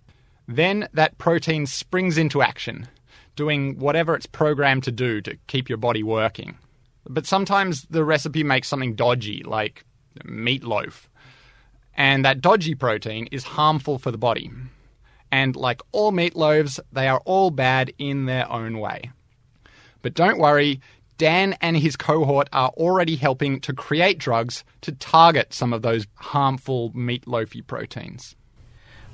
Then 0.47 0.87
that 0.93 1.17
protein 1.17 1.65
springs 1.65 2.17
into 2.17 2.41
action, 2.43 2.87
doing 3.35 3.77
whatever 3.79 4.15
it's 4.15 4.25
programmed 4.25 4.83
to 4.83 4.91
do 4.91 5.21
to 5.21 5.37
keep 5.47 5.69
your 5.69 5.77
body 5.77 6.03
working. 6.03 6.57
But 7.05 7.25
sometimes 7.25 7.83
the 7.89 8.03
recipe 8.03 8.43
makes 8.43 8.67
something 8.67 8.95
dodgy, 8.95 9.43
like 9.43 9.85
meatloaf. 10.23 11.07
And 11.95 12.25
that 12.25 12.41
dodgy 12.41 12.75
protein 12.75 13.27
is 13.31 13.43
harmful 13.43 13.99
for 13.99 14.11
the 14.11 14.17
body. 14.17 14.51
And 15.31 15.55
like 15.55 15.81
all 15.91 16.11
meatloaves, 16.11 16.79
they 16.91 17.07
are 17.07 17.21
all 17.25 17.51
bad 17.51 17.91
in 17.97 18.25
their 18.25 18.49
own 18.51 18.79
way. 18.79 19.11
But 20.01 20.13
don't 20.13 20.39
worry, 20.39 20.79
Dan 21.17 21.55
and 21.61 21.77
his 21.77 21.95
cohort 21.95 22.49
are 22.53 22.69
already 22.69 23.15
helping 23.15 23.59
to 23.61 23.73
create 23.73 24.17
drugs 24.17 24.63
to 24.81 24.91
target 24.91 25.53
some 25.53 25.73
of 25.73 25.81
those 25.81 26.05
harmful 26.15 26.91
meatloafy 26.91 27.65
proteins. 27.65 28.35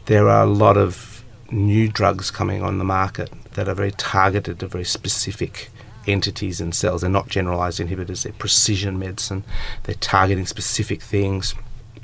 There 0.05 0.27
are 0.27 0.43
a 0.43 0.49
lot 0.49 0.77
of 0.77 1.23
new 1.51 1.87
drugs 1.87 2.31
coming 2.31 2.63
on 2.63 2.77
the 2.77 2.83
market 2.83 3.29
that 3.53 3.67
are 3.67 3.75
very 3.75 3.91
targeted 3.91 4.59
to 4.59 4.67
very 4.67 4.83
specific 4.83 5.69
entities 6.07 6.61
and 6.61 6.73
cells. 6.73 7.01
They're 7.01 7.09
not 7.09 7.29
generalized 7.29 7.79
inhibitors, 7.79 8.23
they're 8.23 8.33
precision 8.33 8.99
medicine. 8.99 9.43
They're 9.83 9.95
targeting 9.95 10.45
specific 10.45 11.01
things. 11.01 11.55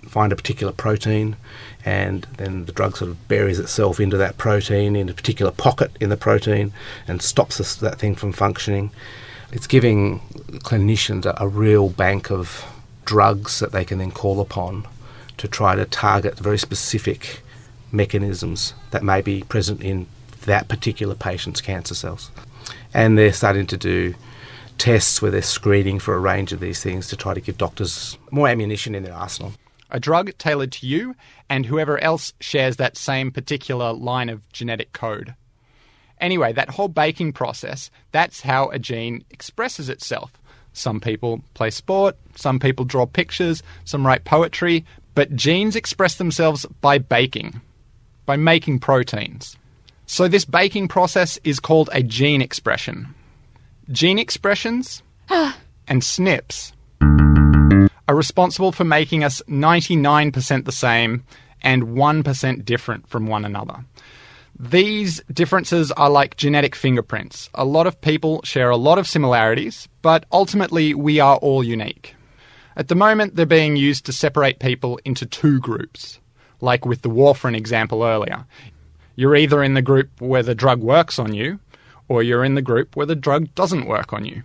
Find 0.08 0.32
a 0.32 0.36
particular 0.36 0.72
protein, 0.72 1.36
and 1.84 2.28
then 2.38 2.66
the 2.66 2.72
drug 2.72 2.98
sort 2.98 3.12
of 3.12 3.28
buries 3.28 3.60
itself 3.60 4.00
into 4.00 4.18
that 4.18 4.38
protein, 4.38 4.96
in 4.96 5.10
a 5.10 5.14
particular 5.14 5.52
pocket 5.52 5.92
in 6.00 6.10
the 6.10 6.18
protein, 6.18 6.74
and 7.08 7.22
stops 7.22 7.76
that 7.76 8.00
thing 8.00 8.16
from 8.16 8.32
functioning. 8.32 8.92
It's 9.52 9.68
giving 9.68 10.20
clinicians 10.60 11.26
a, 11.26 11.36
a 11.38 11.48
real 11.48 11.90
bank 11.90 12.32
of 12.32 12.66
drugs 13.04 13.60
that 13.60 13.72
they 13.72 13.84
can 13.84 13.98
then 13.98 14.12
call 14.12 14.40
upon 14.40 14.88
to 15.38 15.48
try 15.48 15.76
to 15.76 15.86
target 15.86 16.38
very 16.38 16.58
specific 16.58 17.42
mechanisms 17.92 18.74
that 18.92 19.04
may 19.04 19.22
be 19.22 19.44
present 19.44 19.82
in 19.82 20.08
that 20.46 20.68
particular 20.68 21.16
patient's 21.16 21.62
cancer 21.62 21.96
cells. 21.96 22.32
And 22.94 23.18
they're 23.18 23.34
starting 23.34 23.68
to 23.68 23.78
do 23.78 24.16
tests 24.78 25.22
where 25.22 25.32
they're 25.32 25.42
screening 25.42 26.00
for 26.00 26.16
a 26.16 26.20
range 26.20 26.52
of 26.52 26.60
these 26.60 26.82
things 26.82 27.08
to 27.08 27.16
try 27.16 27.34
to 27.34 27.42
give 27.42 27.58
doctors 27.58 28.18
more 28.32 28.48
ammunition 28.48 28.96
in 28.96 29.04
their 29.04 29.14
arsenal. 29.14 29.54
A 29.92 30.00
drug 30.00 30.38
tailored 30.38 30.72
to 30.74 30.88
you 30.88 31.16
and 31.50 31.66
whoever 31.66 31.98
else 32.00 32.34
shares 32.40 32.78
that 32.78 32.98
same 32.98 33.32
particular 33.32 33.94
line 33.94 34.30
of 34.30 34.48
genetic 34.52 34.94
code. 34.94 35.36
Anyway, 36.20 36.54
that 36.54 36.70
whole 36.70 36.88
baking 36.88 37.34
process, 37.34 37.92
that's 38.12 38.42
how 38.42 38.70
a 38.70 38.80
gene 38.80 39.24
expresses 39.32 39.90
itself. 39.90 40.32
Some 40.74 41.00
people 41.00 41.42
play 41.54 41.70
sport, 41.70 42.18
some 42.36 42.60
people 42.60 42.84
draw 42.84 43.06
pictures, 43.06 43.64
some 43.86 44.06
write 44.06 44.26
poetry, 44.26 44.86
but 45.14 45.36
genes 45.36 45.76
express 45.76 46.16
themselves 46.16 46.66
by 46.82 46.98
baking, 46.98 47.62
by 48.26 48.36
making 48.36 48.80
proteins. 48.80 49.58
So 50.06 50.28
this 50.28 50.46
baking 50.46 50.88
process 50.88 51.40
is 51.44 51.60
called 51.60 51.90
a 51.92 52.04
gene 52.04 52.42
expression. 52.42 53.14
Gene 53.92 54.20
expressions 54.20 55.02
and 55.30 56.02
SNPs 56.02 56.72
are 58.08 58.16
responsible 58.16 58.72
for 58.72 58.84
making 58.84 59.24
us 59.24 59.42
99% 59.48 60.66
the 60.66 60.72
same 60.72 61.24
and 61.62 61.84
1% 61.84 62.66
different 62.66 63.08
from 63.08 63.28
one 63.28 63.46
another. 63.46 63.84
These 64.58 65.22
differences 65.34 65.92
are 65.92 66.10
like 66.10 66.38
genetic 66.38 66.76
fingerprints. 66.76 67.50
A 67.56 67.66
lot 67.66 67.88
of 67.88 68.00
people 68.00 68.42
share 68.44 68.70
a 68.70 68.78
lot 68.78 68.98
of 68.98 69.08
similarities, 69.08 69.90
but 70.02 70.26
ultimately 70.32 70.94
we 70.94 71.20
are 71.20 71.38
all 71.38 71.64
unique. 71.64 72.16
At 72.78 72.88
the 72.88 72.96
moment, 72.96 73.36
they're 73.36 73.46
being 73.46 73.76
used 73.76 74.06
to 74.06 74.14
separate 74.14 74.60
people 74.60 75.00
into 75.04 75.26
two 75.26 75.60
groups, 75.60 76.20
like 76.62 76.86
with 76.86 77.02
the 77.02 77.10
warfarin 77.10 77.56
example 77.56 78.04
earlier. 78.04 78.46
You're 79.16 79.36
either 79.36 79.64
in 79.64 79.74
the 79.74 79.82
group 79.82 80.10
where 80.20 80.44
the 80.44 80.56
drug 80.56 80.82
works 80.82 81.20
on 81.20 81.34
you, 81.34 81.60
or 82.08 82.22
you're 82.22 82.44
in 82.44 82.56
the 82.56 82.62
group 82.62 82.96
where 82.96 83.06
the 83.06 83.16
drug 83.16 83.54
doesn't 83.56 83.88
work 83.88 84.14
on 84.14 84.26
you. 84.26 84.44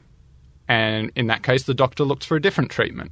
And 0.69 1.11
in 1.17 1.27
that 1.27 1.43
case, 1.43 1.65
the 1.65 1.75
doctor 1.75 2.05
looks 2.05 2.25
for 2.25 2.37
a 2.37 2.43
different 2.43 2.71
treatment. 2.71 3.11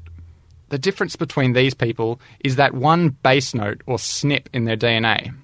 The 0.68 0.78
difference 0.78 1.16
between 1.16 1.52
these 1.54 1.74
people 1.74 2.20
is 2.40 2.56
that 2.56 2.74
one 2.74 3.10
base 3.22 3.54
note 3.54 3.82
or 3.86 3.96
SNP 3.96 4.46
in 4.52 4.64
their 4.64 4.76
DNA. 4.76 5.34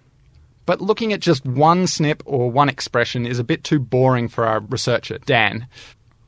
But 0.67 0.81
looking 0.81 1.13
at 1.13 1.21
just 1.21 1.45
one 1.45 1.85
SNP 1.85 2.21
or 2.25 2.51
one 2.51 2.69
expression 2.69 3.27
is 3.27 3.39
a 3.39 3.45
bit 3.45 3.65
too 3.65 3.79
boring 3.79 4.29
for 4.29 4.47
our 4.47 4.61
researcher, 4.61 5.19
Dan. 5.19 5.67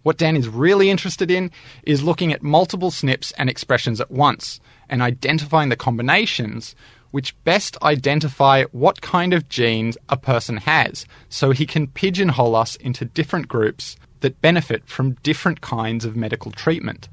What 0.02 0.18
Dan 0.18 0.36
is 0.36 0.48
really 0.48 0.90
interested 0.90 1.30
in 1.30 1.50
is 1.82 2.02
looking 2.02 2.32
at 2.32 2.42
multiple 2.42 2.90
SNPs 2.90 3.32
and 3.38 3.48
expressions 3.50 4.00
at 4.00 4.10
once 4.10 4.60
and 4.88 5.02
identifying 5.02 5.68
the 5.68 5.76
combinations 5.76 6.74
which 7.16 7.34
best 7.44 7.78
identify 7.80 8.64
what 8.72 9.00
kind 9.00 9.32
of 9.32 9.48
genes 9.48 9.96
a 10.10 10.18
person 10.18 10.58
has 10.58 11.06
so 11.30 11.50
he 11.50 11.64
can 11.64 11.86
pigeonhole 11.86 12.54
us 12.54 12.76
into 12.76 13.06
different 13.06 13.48
groups 13.48 13.96
that 14.20 14.38
benefit 14.42 14.86
from 14.86 15.14
different 15.22 15.62
kinds 15.62 16.04
of 16.04 16.14
medical 16.14 16.50
treatment. 16.50 17.08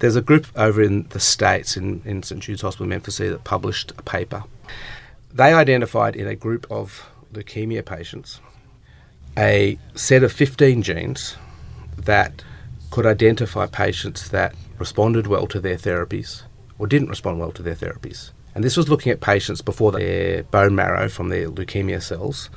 There's 0.00 0.16
a 0.16 0.20
group 0.20 0.46
over 0.54 0.82
in 0.82 1.08
the 1.08 1.18
States, 1.18 1.78
in, 1.78 2.02
in 2.04 2.22
St 2.22 2.42
Jude's 2.42 2.60
Hospital, 2.60 2.86
Memphis, 2.86 3.16
that 3.16 3.42
published 3.42 3.90
a 3.92 4.02
paper. 4.02 4.44
They 5.32 5.54
identified 5.54 6.14
in 6.14 6.26
a 6.26 6.36
group 6.36 6.66
of 6.70 7.08
leukemia 7.32 7.86
patients 7.86 8.40
a 9.34 9.78
set 9.94 10.24
of 10.24 10.30
15 10.30 10.82
genes 10.82 11.38
that 11.96 12.44
could 12.90 13.06
identify 13.06 13.64
patients 13.64 14.28
that 14.28 14.54
responded 14.78 15.26
well 15.26 15.46
to 15.46 15.58
their 15.58 15.76
therapies 15.76 16.42
or 16.78 16.86
didn't 16.86 17.08
respond 17.08 17.40
well 17.40 17.52
to 17.52 17.62
their 17.62 17.74
therapies. 17.74 18.32
And 18.56 18.64
this 18.64 18.78
was 18.78 18.88
looking 18.88 19.12
at 19.12 19.20
patients 19.20 19.60
before 19.60 19.92
their 19.92 20.42
bone 20.44 20.74
marrow 20.74 21.10
from 21.10 21.28
their 21.28 21.50
leukemia 21.50 22.02
cells. 22.02 22.48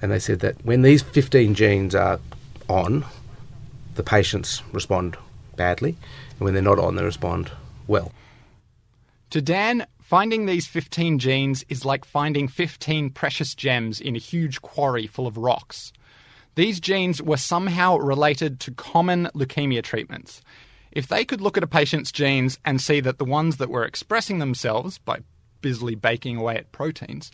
And 0.00 0.12
they 0.12 0.20
said 0.20 0.38
that 0.40 0.64
when 0.64 0.82
these 0.82 1.02
15 1.02 1.56
genes 1.56 1.92
are 1.92 2.20
on, 2.68 3.04
the 3.96 4.04
patients 4.04 4.62
respond 4.72 5.16
badly, 5.56 5.96
and 6.30 6.40
when 6.40 6.54
they're 6.54 6.62
not 6.62 6.78
on, 6.78 6.94
they 6.94 7.02
respond 7.02 7.50
well. 7.88 8.12
To 9.30 9.42
Dan, 9.42 9.88
finding 10.00 10.46
these 10.46 10.68
15 10.68 11.18
genes 11.18 11.64
is 11.68 11.84
like 11.84 12.04
finding 12.04 12.46
15 12.46 13.10
precious 13.10 13.52
gems 13.56 14.00
in 14.00 14.14
a 14.14 14.20
huge 14.20 14.62
quarry 14.62 15.08
full 15.08 15.26
of 15.26 15.36
rocks. 15.36 15.92
These 16.54 16.78
genes 16.78 17.20
were 17.20 17.36
somehow 17.36 17.96
related 17.96 18.60
to 18.60 18.70
common 18.70 19.28
leukemia 19.34 19.82
treatments. 19.82 20.42
If 20.92 21.08
they 21.08 21.24
could 21.24 21.40
look 21.40 21.56
at 21.56 21.64
a 21.64 21.68
patient's 21.68 22.12
genes 22.12 22.56
and 22.64 22.80
see 22.80 23.00
that 23.00 23.18
the 23.18 23.24
ones 23.24 23.56
that 23.56 23.68
were 23.68 23.84
expressing 23.84 24.38
themselves 24.38 24.98
by 24.98 25.18
busily 25.60 25.94
baking 25.94 26.36
away 26.36 26.56
at 26.56 26.72
proteins, 26.72 27.30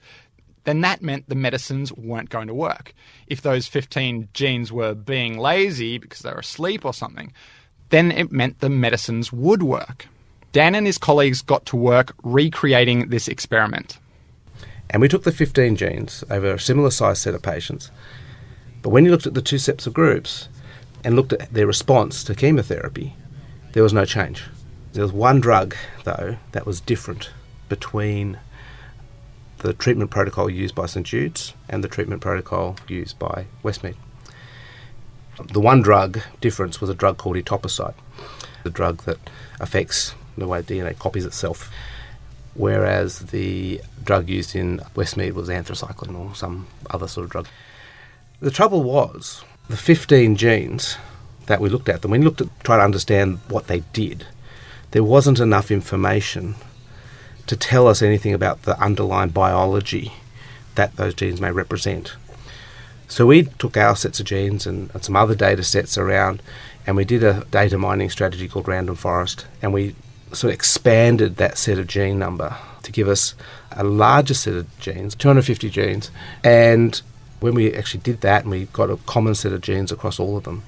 then 0.66 0.80
that 0.80 1.00
meant 1.00 1.28
the 1.28 1.36
medicines 1.36 1.92
weren't 1.92 2.28
going 2.28 2.48
to 2.48 2.54
work. 2.54 2.92
If 3.28 3.40
those 3.40 3.68
15 3.68 4.28
genes 4.34 4.72
were 4.72 4.94
being 4.94 5.38
lazy 5.38 5.96
because 5.96 6.20
they 6.20 6.30
were 6.30 6.40
asleep 6.40 6.84
or 6.84 6.92
something, 6.92 7.32
then 7.90 8.10
it 8.10 8.32
meant 8.32 8.58
the 8.58 8.68
medicines 8.68 9.32
would 9.32 9.62
work. 9.62 10.08
Dan 10.50 10.74
and 10.74 10.86
his 10.86 10.98
colleagues 10.98 11.40
got 11.40 11.66
to 11.66 11.76
work 11.76 12.14
recreating 12.24 13.10
this 13.10 13.28
experiment. 13.28 13.98
And 14.90 15.00
we 15.00 15.08
took 15.08 15.22
the 15.22 15.32
15 15.32 15.76
genes 15.76 16.24
over 16.30 16.54
a 16.54 16.60
similar 16.60 16.90
sized 16.90 17.22
set 17.22 17.34
of 17.34 17.42
patients. 17.42 17.90
But 18.82 18.90
when 18.90 19.04
you 19.04 19.12
looked 19.12 19.26
at 19.26 19.34
the 19.34 19.42
two 19.42 19.58
sets 19.58 19.86
of 19.86 19.94
groups 19.94 20.48
and 21.04 21.14
looked 21.14 21.32
at 21.32 21.52
their 21.52 21.66
response 21.66 22.24
to 22.24 22.34
chemotherapy, 22.34 23.14
there 23.72 23.84
was 23.84 23.92
no 23.92 24.04
change. 24.04 24.44
There 24.94 25.02
was 25.04 25.12
one 25.12 25.40
drug, 25.40 25.76
though, 26.02 26.38
that 26.52 26.66
was 26.66 26.80
different 26.80 27.30
between 27.68 28.38
the 29.58 29.72
treatment 29.72 30.10
protocol 30.10 30.50
used 30.50 30.74
by 30.74 30.86
St 30.86 31.06
Jude's 31.06 31.54
and 31.68 31.82
the 31.82 31.88
treatment 31.88 32.20
protocol 32.20 32.76
used 32.88 33.18
by 33.18 33.46
Westmead. 33.62 33.96
The 35.52 35.60
one 35.60 35.82
drug 35.82 36.20
difference 36.40 36.80
was 36.80 36.90
a 36.90 36.94
drug 36.94 37.18
called 37.18 37.36
etoposide, 37.36 37.94
the 38.62 38.70
drug 38.70 39.02
that 39.04 39.18
affects 39.60 40.14
the 40.36 40.46
way 40.46 40.62
DNA 40.62 40.98
copies 40.98 41.24
itself, 41.24 41.70
whereas 42.54 43.18
the 43.18 43.80
drug 44.02 44.28
used 44.28 44.54
in 44.54 44.78
Westmead 44.94 45.32
was 45.32 45.48
anthracycline 45.48 46.18
or 46.18 46.34
some 46.34 46.66
other 46.90 47.08
sort 47.08 47.24
of 47.24 47.30
drug. 47.30 47.48
The 48.40 48.50
trouble 48.50 48.82
was 48.82 49.44
the 49.68 49.76
15 49.76 50.36
genes 50.36 50.96
that 51.46 51.60
we 51.60 51.68
looked 51.68 51.88
at, 51.88 52.02
and 52.02 52.10
when 52.10 52.20
we 52.20 52.26
looked 52.26 52.40
at 52.40 52.60
try 52.60 52.76
to 52.76 52.82
understand 52.82 53.40
what 53.48 53.66
they 53.66 53.80
did, 53.92 54.26
there 54.92 55.04
wasn't 55.04 55.40
enough 55.40 55.70
information 55.70 56.54
to 57.46 57.56
tell 57.56 57.86
us 57.86 58.02
anything 58.02 58.34
about 58.34 58.62
the 58.62 58.78
underlying 58.80 59.30
biology 59.30 60.12
that 60.74 60.96
those 60.96 61.14
genes 61.14 61.40
may 61.40 61.50
represent. 61.50 62.14
So 63.08 63.26
we 63.26 63.44
took 63.44 63.76
our 63.76 63.94
sets 63.94 64.20
of 64.20 64.26
genes 64.26 64.66
and, 64.66 64.90
and, 64.92 65.04
some 65.04 65.16
other 65.16 65.34
data 65.34 65.62
sets 65.62 65.96
around, 65.96 66.42
and 66.86 66.96
we 66.96 67.04
did 67.04 67.22
a 67.22 67.44
data 67.50 67.78
mining 67.78 68.10
strategy 68.10 68.48
called 68.48 68.66
Random 68.66 68.96
Forest, 68.96 69.46
and 69.62 69.72
we 69.72 69.94
sort 70.32 70.50
of 70.50 70.54
expanded 70.54 71.36
that 71.36 71.56
set 71.56 71.78
of 71.78 71.86
gene 71.86 72.18
number 72.18 72.56
to 72.82 72.92
give 72.92 73.08
us 73.08 73.34
a 73.72 73.84
larger 73.84 74.34
set 74.34 74.54
of 74.54 74.78
genes, 74.80 75.14
250 75.14 75.70
genes. 75.70 76.10
And 76.42 77.00
when 77.40 77.54
we 77.54 77.72
actually 77.72 78.00
did 78.00 78.22
that, 78.22 78.42
and 78.42 78.50
we 78.50 78.64
got 78.66 78.90
a 78.90 78.96
common 78.98 79.34
set 79.34 79.52
of 79.52 79.60
genes 79.60 79.92
across 79.92 80.18
all 80.18 80.36
of 80.36 80.44
them, 80.44 80.64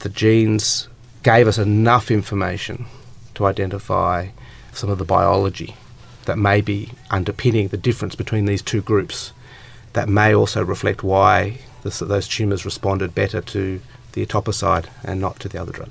the 0.00 0.10
genes 0.10 0.88
gave 1.22 1.46
us 1.46 1.58
enough 1.58 2.10
information 2.10 2.86
to 3.34 3.46
identify 3.46 4.28
some 4.72 4.90
of 4.90 4.98
the 4.98 5.04
biology 5.04 5.76
that 6.24 6.38
may 6.38 6.60
be 6.60 6.90
underpinning 7.10 7.68
the 7.68 7.76
difference 7.76 8.14
between 8.14 8.46
these 8.46 8.62
two 8.62 8.82
groups 8.82 9.32
that 9.92 10.08
may 10.08 10.34
also 10.34 10.64
reflect 10.64 11.02
why 11.02 11.58
this, 11.82 11.98
those 11.98 12.28
tumours 12.28 12.64
responded 12.64 13.14
better 13.14 13.40
to 13.40 13.80
the 14.12 14.24
etoposide 14.24 14.86
and 15.04 15.20
not 15.20 15.38
to 15.40 15.48
the 15.48 15.60
other 15.60 15.72
drug. 15.72 15.90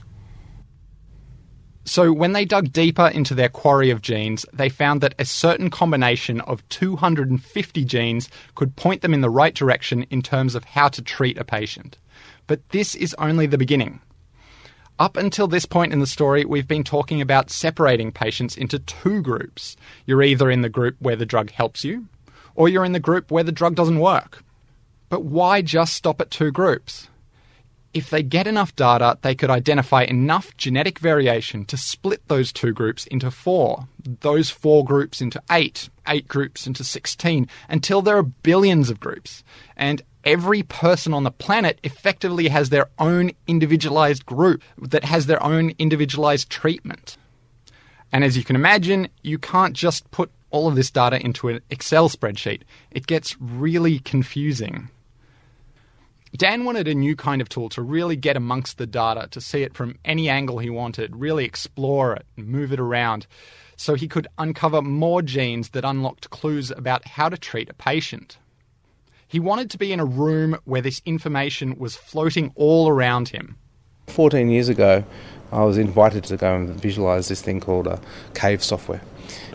So, 1.83 2.13
when 2.13 2.33
they 2.33 2.45
dug 2.45 2.71
deeper 2.71 3.07
into 3.07 3.33
their 3.33 3.49
quarry 3.49 3.89
of 3.89 4.03
genes, 4.03 4.45
they 4.53 4.69
found 4.69 5.01
that 5.01 5.15
a 5.17 5.25
certain 5.25 5.71
combination 5.71 6.39
of 6.41 6.67
250 6.69 7.85
genes 7.85 8.29
could 8.53 8.75
point 8.75 9.01
them 9.01 9.15
in 9.15 9.21
the 9.21 9.31
right 9.31 9.53
direction 9.53 10.03
in 10.11 10.21
terms 10.21 10.53
of 10.53 10.63
how 10.63 10.89
to 10.89 11.01
treat 11.01 11.39
a 11.39 11.43
patient. 11.43 11.97
But 12.45 12.69
this 12.69 12.93
is 12.93 13.15
only 13.15 13.47
the 13.47 13.57
beginning. 13.57 13.99
Up 14.99 15.17
until 15.17 15.47
this 15.47 15.65
point 15.65 15.93
in 15.93 15.99
the 15.99 16.07
story, 16.07 16.45
we've 16.45 16.67
been 16.67 16.83
talking 16.83 17.21
about 17.21 17.49
separating 17.49 18.11
patients 18.11 18.55
into 18.55 18.79
two 18.79 19.21
groups. 19.21 19.75
You're 20.05 20.21
either 20.21 20.51
in 20.51 20.61
the 20.61 20.69
group 20.69 20.95
where 20.99 21.15
the 21.15 21.25
drug 21.25 21.49
helps 21.51 21.83
you, 21.83 22.07
or 22.55 22.69
you're 22.69 22.85
in 22.85 22.91
the 22.91 22.99
group 22.99 23.31
where 23.31 23.43
the 23.43 23.51
drug 23.51 23.75
doesn't 23.75 23.99
work. 23.99 24.43
But 25.09 25.23
why 25.23 25.61
just 25.61 25.93
stop 25.93 26.21
at 26.21 26.31
two 26.31 26.51
groups? 26.51 27.07
If 27.93 28.09
they 28.09 28.23
get 28.23 28.47
enough 28.47 28.75
data, 28.75 29.17
they 29.21 29.35
could 29.35 29.49
identify 29.49 30.03
enough 30.03 30.55
genetic 30.55 30.99
variation 30.99 31.65
to 31.65 31.75
split 31.75 32.25
those 32.27 32.53
two 32.53 32.71
groups 32.71 33.05
into 33.07 33.31
four, 33.31 33.87
those 34.21 34.49
four 34.49 34.85
groups 34.85 35.19
into 35.19 35.41
eight, 35.51 35.89
eight 36.07 36.27
groups 36.27 36.65
into 36.65 36.85
16, 36.85 37.47
until 37.67 38.01
there 38.01 38.17
are 38.17 38.23
billions 38.23 38.89
of 38.89 39.01
groups. 39.01 39.43
And 39.75 40.01
every 40.23 40.63
person 40.63 41.13
on 41.13 41.23
the 41.23 41.31
planet 41.31 41.79
effectively 41.83 42.47
has 42.47 42.69
their 42.69 42.89
own 42.99 43.31
individualized 43.47 44.25
group 44.25 44.63
that 44.77 45.03
has 45.03 45.25
their 45.25 45.41
own 45.43 45.73
individualized 45.77 46.49
treatment. 46.49 47.17
And 48.11 48.23
as 48.23 48.37
you 48.37 48.43
can 48.43 48.55
imagine, 48.55 49.09
you 49.21 49.37
can't 49.37 49.73
just 49.73 50.09
put 50.11 50.31
all 50.49 50.67
of 50.67 50.75
this 50.75 50.91
data 50.91 51.23
into 51.23 51.47
an 51.47 51.61
Excel 51.69 52.09
spreadsheet. 52.09 52.63
It 52.91 53.07
gets 53.07 53.39
really 53.39 53.99
confusing. 53.99 54.89
Dan 56.35 56.63
wanted 56.63 56.87
a 56.87 56.95
new 56.95 57.15
kind 57.15 57.41
of 57.41 57.49
tool 57.49 57.67
to 57.69 57.81
really 57.81 58.15
get 58.15 58.37
amongst 58.37 58.77
the 58.77 58.87
data, 58.87 59.27
to 59.31 59.41
see 59.41 59.63
it 59.63 59.73
from 59.73 59.97
any 60.05 60.29
angle 60.29 60.59
he 60.59 60.69
wanted, 60.69 61.15
really 61.15 61.43
explore 61.43 62.13
it, 62.13 62.25
move 62.37 62.71
it 62.71 62.79
around, 62.79 63.27
so 63.75 63.95
he 63.95 64.07
could 64.07 64.27
uncover 64.37 64.81
more 64.81 65.21
genes 65.21 65.69
that 65.69 65.83
unlocked 65.83 66.29
clues 66.29 66.71
about 66.71 67.05
how 67.05 67.27
to 67.27 67.37
treat 67.37 67.69
a 67.69 67.73
patient. 67.73 68.37
He 69.31 69.39
wanted 69.39 69.69
to 69.69 69.77
be 69.77 69.93
in 69.93 70.01
a 70.01 70.05
room 70.05 70.57
where 70.65 70.81
this 70.81 71.01
information 71.05 71.77
was 71.79 71.95
floating 71.95 72.51
all 72.55 72.89
around 72.89 73.29
him. 73.29 73.55
14 74.07 74.49
years 74.49 74.67
ago, 74.67 75.05
I 75.53 75.63
was 75.63 75.77
invited 75.77 76.25
to 76.25 76.35
go 76.35 76.53
and 76.53 76.69
visualize 76.77 77.29
this 77.29 77.41
thing 77.41 77.61
called 77.61 77.87
a 77.87 78.01
cave 78.33 78.61
software. 78.61 79.01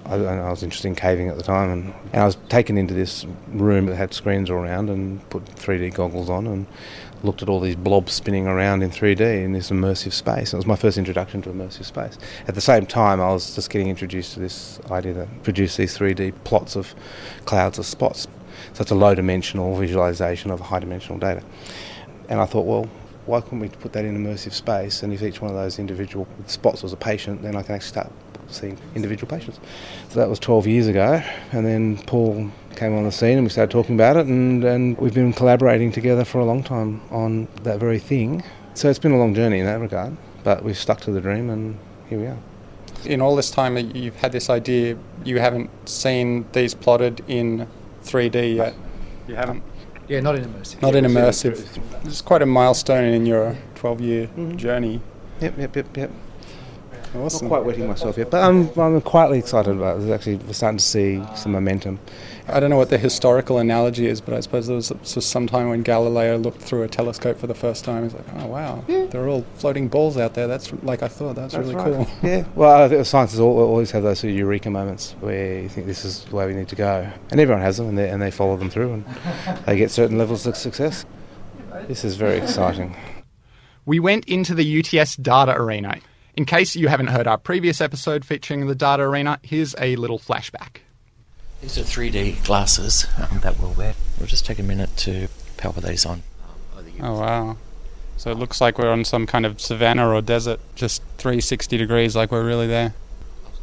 I, 0.07 0.15
I 0.15 0.49
was 0.49 0.63
interested 0.63 0.89
in 0.89 0.95
caving 0.95 1.29
at 1.29 1.37
the 1.37 1.43
time, 1.43 1.71
and, 1.71 1.95
and 2.15 2.23
I 2.23 2.25
was 2.25 2.39
taken 2.49 2.79
into 2.79 2.95
this 2.95 3.27
room 3.49 3.85
that 3.87 3.97
had 3.97 4.15
screens 4.15 4.49
all 4.49 4.57
around 4.57 4.89
and 4.89 5.29
put 5.29 5.45
3D 5.45 5.93
goggles 5.93 6.31
on 6.31 6.47
and 6.47 6.67
looked 7.23 7.43
at 7.43 7.51
all 7.51 7.61
these 7.61 7.77
blobs 7.77 8.15
spinning 8.15 8.47
around 8.47 8.83
in 8.83 8.89
3D 8.89 9.45
in 9.45 9.53
this 9.53 9.69
immersive 9.69 10.13
space. 10.13 10.55
It 10.55 10.57
was 10.57 10.65
my 10.65 10.77
first 10.77 10.97
introduction 10.97 11.43
to 11.43 11.51
immersive 11.51 11.85
space. 11.85 12.17
At 12.49 12.55
the 12.55 12.63
same 12.63 12.87
time, 12.87 13.21
I 13.21 13.31
was 13.31 13.55
just 13.55 13.69
getting 13.69 13.89
introduced 13.89 14.33
to 14.35 14.41
this 14.41 14.81
idea 14.91 15.13
that 15.13 15.43
produce 15.43 15.77
these 15.77 15.99
3D 15.99 16.33
plots 16.45 16.77
of 16.77 16.95
clouds 17.45 17.79
of 17.79 17.85
spots. 17.85 18.27
So 18.73 18.83
it's 18.83 18.91
a 18.91 18.95
low 18.95 19.15
dimensional 19.15 19.77
visualization 19.77 20.51
of 20.51 20.61
high 20.61 20.81
dimensional 20.81 21.19
data. 21.19 21.43
And 22.29 22.41
I 22.41 22.47
thought, 22.47 22.67
well, 22.67 22.89
why 23.27 23.41
couldn't 23.41 23.61
we 23.61 23.69
put 23.69 23.93
that 23.93 24.05
in 24.05 24.17
immersive 24.17 24.53
space? 24.53 25.03
And 25.03 25.13
if 25.13 25.23
each 25.23 25.41
one 25.41 25.51
of 25.51 25.57
those 25.57 25.79
individual 25.79 26.27
spots 26.47 26.83
was 26.83 26.93
a 26.93 26.97
patient, 26.97 27.43
then 27.43 27.57
I 27.57 27.63
can 27.63 27.75
actually 27.75 27.89
start 27.89 28.13
seeing 28.49 28.79
individual 28.95 29.29
patients. 29.29 29.59
So 30.11 30.21
that 30.21 30.29
was 30.29 30.39
12 30.39 30.67
years 30.67 30.87
ago. 30.87 31.23
And 31.53 31.67
then 31.67 31.99
Paul 32.05 32.51
came 32.77 32.97
on 32.97 33.05
the 33.05 33.13
scene 33.13 33.39
and 33.39 33.45
we 33.45 33.51
started 33.51 33.73
talking 33.73 33.95
about 33.95 34.17
it, 34.17 34.27
and, 34.27 34.63
and 34.65 34.97
we've 34.99 35.15
been 35.15 35.33
collaborating 35.33 35.91
together 35.93 36.25
for 36.25 36.39
a 36.39 36.45
long 36.45 36.63
time 36.63 37.01
on 37.11 37.49
that 37.63 37.81
very 37.81 37.99
thing. 37.99 38.43
So 38.75 38.89
it's 38.89 38.99
been 38.99 39.13
a 39.13 39.19
long 39.19 39.35
journey 39.35 39.61
in 39.61 39.67
that 39.67 39.81
regard, 39.81 40.17
but 40.45 40.63
we've 40.63 40.79
stuck 40.79 41.01
to 41.03 41.11
the 41.11 41.21
dream, 41.21 41.51
and 41.51 41.79
here 42.09 42.21
we 42.21 42.27
are. 42.27 42.39
In 43.05 43.21
all 43.21 43.37
this 43.37 43.51
time 43.51 43.75
that 43.75 43.97
you've 43.97 44.17
had 44.17 44.33
this 44.33 44.51
idea, 44.51 44.99
you 45.25 45.39
haven't 45.39 45.71
seen 45.89 46.47
these 46.53 46.75
plotted 46.75 47.25
in 47.29 47.67
3D 48.07 48.57
yet. 48.57 48.75
You 49.29 49.35
haven't. 49.35 49.63
Yeah, 50.09 50.21
not 50.21 50.37
in 50.37 50.45
immersive. 50.45 50.83
Not 50.83 50.95
in 50.95 51.05
immersive. 51.05 52.05
It's 52.05 52.23
quite 52.23 52.43
a 52.43 52.47
milestone 52.47 53.13
in 53.13 53.27
your 53.27 53.57
12-year 53.75 54.29
mm-hmm. 54.29 54.57
journey. 54.57 55.01
Yep, 55.41 55.59
yep, 55.59 55.77
yep, 55.77 55.97
yep. 55.97 56.11
Awesome. 57.15 57.49
Not 57.49 57.57
quite 57.57 57.65
wetting 57.65 57.89
myself 57.89 58.17
yet, 58.17 58.31
but 58.31 58.43
I'm, 58.43 58.69
I'm 58.79 59.01
quietly 59.01 59.39
excited 59.39 59.75
about 59.75 59.99
it. 59.99 60.03
It's 60.03 60.13
actually, 60.13 60.37
we're 60.37 60.53
starting 60.53 60.79
to 60.79 60.85
see 60.85 61.23
some 61.35 61.53
momentum. 61.53 61.99
I 62.49 62.61
don't 62.61 62.71
know 62.71 62.77
what 62.77 62.91
the 62.91 62.99
historical 62.99 63.59
analogy 63.59 64.07
is, 64.07 64.21
but 64.21 64.33
I 64.33 64.41
suppose 64.41 64.69
there 64.69 64.77
was, 64.77 64.91
was 64.91 65.27
some 65.27 65.47
time 65.47 65.69
when 65.69 65.83
Galileo 65.83 66.37
looked 66.37 66.63
through 66.63 66.85
a 66.85 66.89
telescope 66.89 67.39
for 67.39 67.47
the 67.47 67.55
first 67.55 67.85
time. 67.85 68.05
He's 68.05 68.15
like, 68.15 68.27
oh 68.37 68.47
wow, 68.47 68.85
there 68.87 69.25
are 69.25 69.29
all 69.29 69.45
floating 69.57 69.89
balls 69.89 70.17
out 70.17 70.35
there. 70.35 70.47
That's 70.47 70.73
like 70.85 71.03
I 71.03 71.09
thought. 71.09 71.35
That's, 71.35 71.55
really 71.55 71.75
cool. 71.75 72.07
Yeah, 72.23 72.45
well, 72.55 72.83
I 72.85 72.89
think 72.89 73.05
scientists 73.05 73.41
al- 73.41 73.47
always 73.47 73.91
have 73.91 74.05
those 74.05 74.21
sort 74.21 74.31
of 74.31 74.37
eureka 74.37 74.71
moments 74.71 75.17
where 75.21 75.61
you 75.61 75.69
think 75.69 75.87
this 75.87 76.05
is 76.05 76.25
the 76.25 76.37
way 76.37 76.47
we 76.47 76.55
need 76.55 76.69
to 76.69 76.77
go, 76.77 77.11
and 77.31 77.41
everyone 77.41 77.63
has 77.63 77.79
them, 77.79 77.89
and 77.89 77.99
they, 77.99 78.09
and 78.09 78.23
they 78.23 78.31
follow 78.31 78.57
them 78.57 78.71
through, 78.71 78.93
and 78.93 79.05
they 79.67 79.77
get 79.77 79.91
certain 79.91 80.17
levels 80.17 80.47
of 80.47 80.57
success. 80.57 81.05
This 81.89 82.05
is 82.05 82.17
very 82.17 82.39
exciting. 82.39 82.97
We 83.89 84.01
went 84.01 84.25
into 84.25 84.53
the 84.53 84.81
UTS 84.81 85.15
data 85.15 85.53
arena. 85.57 86.01
In 86.35 86.45
case 86.45 86.75
you 86.75 86.89
haven't 86.89 87.07
heard 87.07 87.29
our 87.29 87.39
previous 87.39 87.81
episode 87.81 88.25
featuring 88.25 88.67
the 88.67 88.75
data 88.75 89.05
arena, 89.05 89.39
here's 89.43 89.77
a 89.79 89.95
little 89.95 90.19
flashback. 90.19 90.79
These 91.61 91.79
are 91.79 91.83
3D 91.83 92.45
glasses 92.45 93.07
um, 93.19 93.41
that 93.41 93.59
we'll 93.59 93.73
wear. 93.73 93.95
We'll 94.19 94.29
just 94.29 94.47
take 94.47 94.59
a 94.59 94.63
minute 94.63 94.97
to 94.99 95.29
power 95.57 95.73
these 95.73 96.05
on. 96.05 96.23
Oh 97.01 97.21
wow. 97.21 97.57
So 98.17 98.31
it 98.31 98.39
looks 98.39 98.61
like 98.61 98.79
we're 98.79 98.91
on 98.91 99.05
some 99.05 99.27
kind 99.27 99.45
of 99.45 99.61
savannah 99.61 100.09
or 100.09 100.23
desert, 100.23 100.61
just 100.75 101.03
360 101.19 101.77
degrees, 101.77 102.17
like 102.17 102.33
we're 102.33 102.47
really 102.47 102.67
there. 102.67 102.95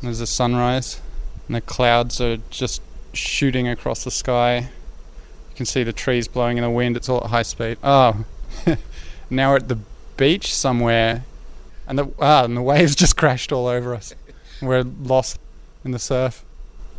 There's 0.02 0.20
a 0.20 0.28
sunrise, 0.28 1.02
and 1.48 1.56
the 1.56 1.62
clouds 1.62 2.22
are 2.22 2.38
just 2.50 2.82
shooting 3.14 3.68
across 3.68 4.04
the 4.04 4.12
sky. 4.12 4.58
You 4.58 5.56
can 5.56 5.66
see 5.66 5.84
the 5.84 5.94
trees 5.94 6.28
blowing 6.28 6.58
in 6.58 6.64
the 6.64 6.70
wind. 6.70 6.98
It's 6.98 7.10
all 7.10 7.24
at 7.24 7.30
high 7.30 7.44
speed. 7.44 7.78
Oh, 7.84 8.26
now 9.30 9.52
we're 9.52 9.58
at 9.58 9.70
the 9.70 9.80
beach 10.18 10.54
somewhere, 10.54 11.24
and 11.88 11.98
the 11.98 12.12
ah, 12.20 12.44
and 12.44 12.56
the 12.56 12.62
waves 12.62 12.96
just 13.04 13.18
crashed 13.18 13.52
all 13.52 13.68
over 13.68 13.96
us. 13.96 14.14
We're 14.62 14.84
lost 14.84 15.40
in 15.84 15.92
the 15.92 16.00
surf. 16.00 16.46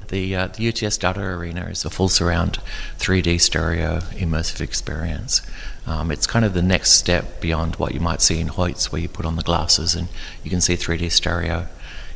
The, 0.08 0.36
uh, 0.36 0.46
the 0.48 0.68
UTS 0.68 0.98
Data 0.98 1.20
Arena 1.20 1.66
is 1.66 1.84
a 1.84 1.90
full 1.90 2.08
surround 2.08 2.58
3D 2.98 3.40
stereo 3.40 4.00
immersive 4.12 4.60
experience. 4.60 5.42
Um, 5.86 6.10
it's 6.10 6.26
kind 6.26 6.44
of 6.44 6.54
the 6.54 6.62
next 6.62 6.92
step 6.92 7.40
beyond 7.40 7.76
what 7.76 7.94
you 7.94 8.00
might 8.00 8.22
see 8.22 8.40
in 8.40 8.48
Hoyts, 8.48 8.90
where 8.90 9.00
you 9.00 9.08
put 9.08 9.26
on 9.26 9.36
the 9.36 9.42
glasses 9.42 9.94
and 9.94 10.08
you 10.42 10.50
can 10.50 10.60
see 10.60 10.74
3D 10.74 11.10
stereo. 11.10 11.68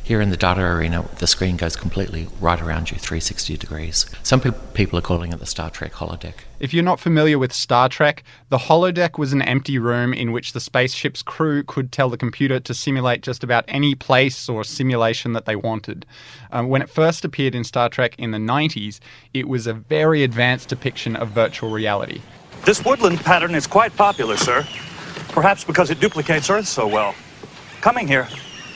Here 0.09 0.21
in 0.21 0.31
the 0.31 0.37
data 0.37 0.63
arena, 0.63 1.07
the 1.19 1.27
screen 1.27 1.55
goes 1.55 1.75
completely 1.75 2.29
right 2.41 2.59
around 2.59 2.89
you, 2.89 2.97
360 2.97 3.57
degrees. 3.57 4.07
Some 4.23 4.41
pe- 4.41 4.53
people 4.73 4.97
are 4.97 5.03
calling 5.03 5.31
it 5.31 5.37
the 5.37 5.45
Star 5.45 5.69
Trek 5.69 5.93
holodeck. 5.93 6.33
If 6.59 6.73
you're 6.73 6.83
not 6.83 6.99
familiar 6.99 7.37
with 7.37 7.53
Star 7.53 7.89
Trek, 7.89 8.23
the 8.49 8.57
holodeck 8.57 9.19
was 9.19 9.33
an 9.33 9.43
empty 9.43 9.77
room 9.77 10.11
in 10.11 10.31
which 10.31 10.53
the 10.53 10.59
spaceship's 10.59 11.21
crew 11.21 11.61
could 11.61 11.91
tell 11.91 12.09
the 12.09 12.17
computer 12.17 12.59
to 12.59 12.73
simulate 12.73 13.21
just 13.21 13.43
about 13.43 13.65
any 13.67 13.93
place 13.93 14.49
or 14.49 14.63
simulation 14.63 15.33
that 15.33 15.45
they 15.45 15.55
wanted. 15.55 16.07
Um, 16.51 16.69
when 16.69 16.81
it 16.81 16.89
first 16.89 17.23
appeared 17.23 17.53
in 17.53 17.63
Star 17.63 17.87
Trek 17.87 18.15
in 18.17 18.31
the 18.31 18.39
90s, 18.39 18.99
it 19.35 19.47
was 19.47 19.67
a 19.67 19.73
very 19.73 20.23
advanced 20.23 20.69
depiction 20.69 21.15
of 21.17 21.29
virtual 21.29 21.69
reality. 21.69 22.19
This 22.65 22.83
woodland 22.83 23.19
pattern 23.19 23.53
is 23.53 23.67
quite 23.67 23.95
popular, 23.95 24.37
sir. 24.37 24.65
Perhaps 25.27 25.65
because 25.65 25.91
it 25.91 25.99
duplicates 25.99 26.49
Earth 26.49 26.67
so 26.67 26.87
well. 26.87 27.13
Coming 27.81 28.07
here 28.07 28.27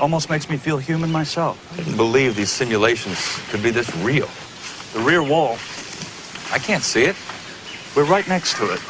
almost 0.04 0.30
makes 0.30 0.50
me 0.50 0.58
feel 0.58 0.78
human 0.78 1.10
myself. 1.10 1.56
I 1.72 1.78
didn't 1.78 1.96
believe 1.96 2.36
these 2.36 2.52
simulations 2.52 3.40
could 3.48 3.64
be 3.64 3.70
this 3.70 3.90
real. 4.04 4.28
The 4.92 5.00
rear 5.00 5.24
wall, 5.24 5.54
I 6.52 6.60
can't 6.60 6.84
see 6.84 7.04
it. 7.04 7.16
we're 7.96 8.04
right 8.04 8.28
next 8.28 8.58
to 8.58 8.66
it. 8.66 8.82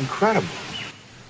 Incredible. 0.00 0.69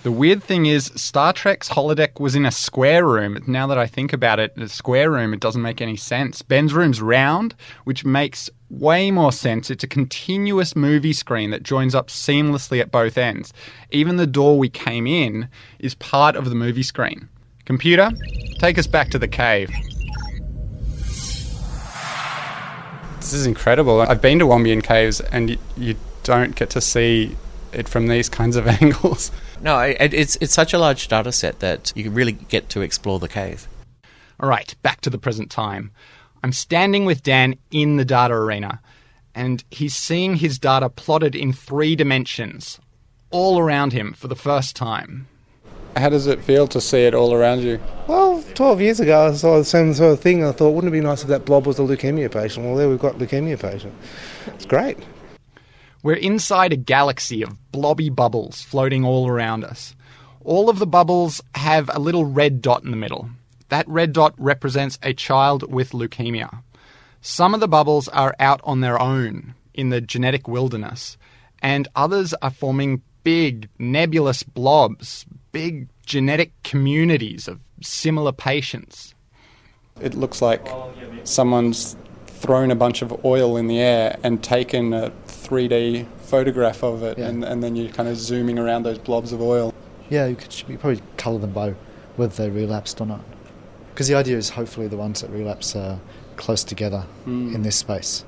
The 0.02 0.10
weird 0.10 0.42
thing 0.42 0.64
is, 0.64 0.86
Star 0.96 1.34
Trek's 1.34 1.68
holodeck 1.68 2.18
was 2.20 2.34
in 2.34 2.46
a 2.46 2.50
square 2.50 3.06
room. 3.06 3.38
Now 3.46 3.66
that 3.66 3.76
I 3.76 3.86
think 3.86 4.14
about 4.14 4.38
it, 4.40 4.56
a 4.56 4.66
square 4.66 5.10
room, 5.10 5.34
it 5.34 5.40
doesn't 5.40 5.60
make 5.60 5.82
any 5.82 5.96
sense. 5.96 6.40
Ben's 6.40 6.72
room's 6.72 7.02
round, 7.02 7.54
which 7.84 8.02
makes 8.02 8.48
way 8.70 9.10
more 9.10 9.30
sense. 9.30 9.70
It's 9.70 9.84
a 9.84 9.86
continuous 9.86 10.74
movie 10.74 11.12
screen 11.12 11.50
that 11.50 11.64
joins 11.64 11.94
up 11.94 12.08
seamlessly 12.08 12.80
at 12.80 12.90
both 12.90 13.18
ends. 13.18 13.52
Even 13.90 14.16
the 14.16 14.26
door 14.26 14.58
we 14.58 14.70
came 14.70 15.06
in 15.06 15.50
is 15.80 15.94
part 15.96 16.34
of 16.34 16.48
the 16.48 16.54
movie 16.54 16.82
screen. 16.82 17.28
Computer, 17.66 18.10
take 18.58 18.78
us 18.78 18.86
back 18.86 19.10
to 19.10 19.18
the 19.18 19.28
cave. 19.28 19.70
This 23.16 23.34
is 23.34 23.44
incredible. 23.44 24.00
I've 24.00 24.22
been 24.22 24.38
to 24.38 24.46
Wombeyan 24.46 24.82
Caves, 24.82 25.20
and 25.20 25.50
you, 25.50 25.58
you 25.76 25.94
don't 26.22 26.56
get 26.56 26.70
to 26.70 26.80
see 26.80 27.36
it 27.72 27.88
from 27.88 28.08
these 28.08 28.28
kinds 28.28 28.56
of 28.56 28.66
angles. 28.82 29.30
No, 29.60 29.78
it, 29.80 30.14
it's, 30.14 30.36
it's 30.36 30.54
such 30.54 30.72
a 30.72 30.78
large 30.78 31.08
data 31.08 31.32
set 31.32 31.60
that 31.60 31.92
you 31.94 32.10
really 32.10 32.32
get 32.32 32.68
to 32.70 32.80
explore 32.80 33.18
the 33.18 33.28
cave. 33.28 33.68
All 34.38 34.48
right, 34.48 34.74
back 34.82 35.00
to 35.02 35.10
the 35.10 35.18
present 35.18 35.50
time. 35.50 35.90
I'm 36.42 36.52
standing 36.52 37.04
with 37.04 37.22
Dan 37.22 37.56
in 37.70 37.96
the 37.96 38.04
data 38.04 38.34
arena, 38.34 38.80
and 39.34 39.62
he's 39.70 39.94
seeing 39.94 40.36
his 40.36 40.58
data 40.58 40.88
plotted 40.88 41.34
in 41.34 41.52
three 41.52 41.94
dimensions, 41.94 42.80
all 43.30 43.58
around 43.58 43.92
him 43.92 44.14
for 44.14 44.28
the 44.28 44.36
first 44.36 44.74
time. 44.74 45.26
How 45.96 46.08
does 46.08 46.26
it 46.26 46.42
feel 46.42 46.68
to 46.68 46.80
see 46.80 47.04
it 47.04 47.14
all 47.14 47.34
around 47.34 47.62
you? 47.62 47.80
Well, 48.06 48.42
12 48.54 48.80
years 48.80 49.00
ago, 49.00 49.28
I 49.28 49.32
saw 49.34 49.58
the 49.58 49.64
same 49.64 49.92
sort 49.92 50.12
of 50.12 50.20
thing. 50.20 50.44
I 50.44 50.52
thought, 50.52 50.70
wouldn't 50.70 50.92
it 50.92 50.96
be 50.96 51.00
nice 51.00 51.22
if 51.22 51.28
that 51.28 51.44
blob 51.44 51.66
was 51.66 51.78
a 51.78 51.82
leukemia 51.82 52.30
patient? 52.30 52.64
Well, 52.64 52.76
there 52.76 52.88
we've 52.88 52.98
got 52.98 53.16
leukemia 53.16 53.60
patient. 53.60 53.92
It's 54.46 54.66
great. 54.66 54.98
We're 56.02 56.14
inside 56.14 56.72
a 56.72 56.76
galaxy 56.76 57.42
of 57.42 57.72
blobby 57.72 58.08
bubbles 58.08 58.62
floating 58.62 59.04
all 59.04 59.28
around 59.28 59.64
us. 59.64 59.94
All 60.42 60.70
of 60.70 60.78
the 60.78 60.86
bubbles 60.86 61.42
have 61.54 61.90
a 61.92 62.00
little 62.00 62.24
red 62.24 62.62
dot 62.62 62.82
in 62.82 62.90
the 62.90 62.96
middle. 62.96 63.28
That 63.68 63.86
red 63.86 64.14
dot 64.14 64.34
represents 64.38 64.98
a 65.02 65.12
child 65.12 65.70
with 65.70 65.90
leukemia. 65.90 66.62
Some 67.20 67.52
of 67.52 67.60
the 67.60 67.68
bubbles 67.68 68.08
are 68.08 68.34
out 68.40 68.62
on 68.64 68.80
their 68.80 69.00
own 69.00 69.54
in 69.74 69.90
the 69.90 70.00
genetic 70.00 70.48
wilderness, 70.48 71.18
and 71.60 71.86
others 71.94 72.32
are 72.40 72.50
forming 72.50 73.02
big 73.22 73.68
nebulous 73.78 74.42
blobs, 74.42 75.26
big 75.52 75.88
genetic 76.06 76.52
communities 76.62 77.46
of 77.46 77.60
similar 77.82 78.32
patients. 78.32 79.14
It 80.00 80.14
looks 80.14 80.40
like 80.40 80.66
someone's 81.24 81.94
thrown 82.26 82.70
a 82.70 82.74
bunch 82.74 83.02
of 83.02 83.22
oil 83.22 83.58
in 83.58 83.66
the 83.66 83.78
air 83.78 84.18
and 84.22 84.42
taken 84.42 84.94
a 84.94 85.12
3D 85.48 86.06
photograph 86.18 86.82
of 86.82 87.02
it, 87.02 87.18
Yeah. 87.18 87.28
and, 87.28 87.44
and 87.44 87.62
then 87.62 87.76
you're 87.76 87.90
kind 87.92 88.08
of 88.08 88.16
zooming 88.16 88.58
around 88.58 88.82
those 88.84 88.98
blobs 88.98 89.32
of 89.32 89.40
oil. 89.40 89.74
Yeah, 90.08 90.26
you 90.26 90.36
could 90.36 90.68
you 90.68 90.76
probably 90.78 91.00
colour 91.16 91.38
them 91.38 91.52
by 91.52 91.74
whether 92.16 92.34
they 92.34 92.50
relapsed 92.50 93.00
or 93.00 93.06
not. 93.06 93.20
Because 93.94 94.08
the 94.08 94.14
idea 94.14 94.36
is 94.36 94.50
hopefully 94.50 94.88
the 94.88 94.96
ones 94.96 95.20
that 95.20 95.30
relapse 95.30 95.74
are 95.76 95.98
close 96.36 96.64
together 96.64 97.04
in 97.26 97.62
this 97.62 97.76
space. 97.76 98.24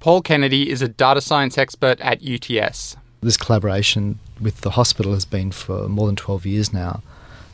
Paul 0.00 0.22
Kennedy 0.22 0.70
is 0.70 0.80
a 0.82 0.88
data 0.88 1.20
science 1.20 1.58
expert 1.58 2.00
at 2.00 2.20
UTS. 2.22 2.96
This 3.20 3.36
collaboration 3.36 4.18
with 4.40 4.62
the 4.62 4.70
hospital 4.70 5.12
has 5.12 5.24
been 5.24 5.52
for 5.52 5.88
more 5.88 6.06
than 6.06 6.16
12 6.16 6.46
years 6.46 6.72
now. 6.72 7.02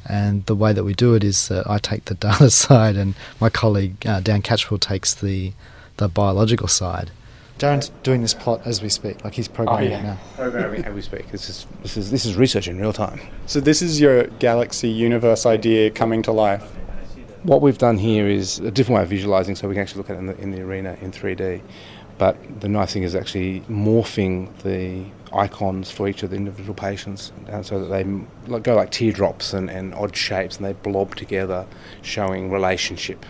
And 0.07 0.46
the 0.46 0.55
way 0.55 0.72
that 0.72 0.85
we 0.85 0.94
do 0.94 1.14
it 1.14 1.22
is 1.24 1.48
that 1.48 1.68
I 1.68 1.79
take 1.79 2.07
the 2.07 2.14
data 2.29 2.51
side 2.51 2.96
and 2.96 3.14
my 3.40 3.51
colleague 3.51 4.07
uh, 4.07 4.20
Dan 4.20 4.40
Catchwell 4.42 4.81
takes 4.81 5.12
the, 5.14 5.53
the 5.98 6.09
biological 6.09 6.68
side. 6.68 7.11
Darren's 7.59 7.90
doing 8.05 8.23
this 8.23 8.35
plot 8.35 8.61
as 8.64 8.81
we 8.83 8.88
speak, 8.88 9.25
like 9.25 9.35
he's 9.35 9.49
programming 9.49 9.88
Oh, 9.88 9.90
yeah. 9.90 9.99
it 10.01 10.05
now. 10.05 10.18
Programming 10.37 10.85
as 10.85 10.94
we 10.94 11.03
speak. 11.03 11.31
This 11.33 11.49
is 11.51 11.66
this 11.83 11.97
is 11.97 12.11
this 12.11 12.25
is 12.25 12.37
research 12.37 12.68
in 12.68 12.79
real 12.81 12.92
time. 12.92 13.21
So 13.47 13.61
this 13.61 13.83
is 13.83 14.01
your 14.01 14.25
galaxy 14.38 14.88
universe 14.88 15.44
idea 15.44 15.90
coming 15.90 16.23
to 16.23 16.33
life. 16.33 16.62
What 17.42 17.61
we've 17.61 17.79
done 17.79 17.99
here 17.99 18.29
is 18.29 18.59
a 18.61 18.71
different 18.71 18.97
way 18.97 19.03
of 19.03 19.09
visualizing, 19.09 19.57
so 19.57 19.68
we 19.68 19.75
can 19.75 19.83
actually 19.83 19.99
look 19.99 20.11
at 20.11 20.16
it 20.16 20.21
in 20.21 20.27
the, 20.27 20.37
in 20.40 20.51
the 20.51 20.61
arena 20.61 20.97
in 21.01 21.11
3D. 21.12 21.61
But 22.18 22.37
the 22.61 22.68
nice 22.68 22.92
thing 22.92 23.05
is 23.05 23.14
actually 23.14 23.61
morphing 23.71 24.51
the 24.62 25.05
icons 25.33 25.88
for 25.90 26.09
each 26.09 26.25
of 26.25 26.31
the 26.31 26.37
individual 26.37 26.75
patients 26.75 27.31
uh, 27.49 27.62
so 27.62 27.79
that 27.79 27.87
they 27.87 28.59
go 28.61 28.75
like 28.75 28.90
teardrops 28.90 29.53
and, 29.53 29.71
and 29.71 29.94
odd 29.94 30.16
shapes 30.16 30.57
and 30.57 30.66
they 30.66 30.73
blob 30.73 31.14
together, 31.14 31.64
showing 32.03 32.51
relationship. 32.51 33.25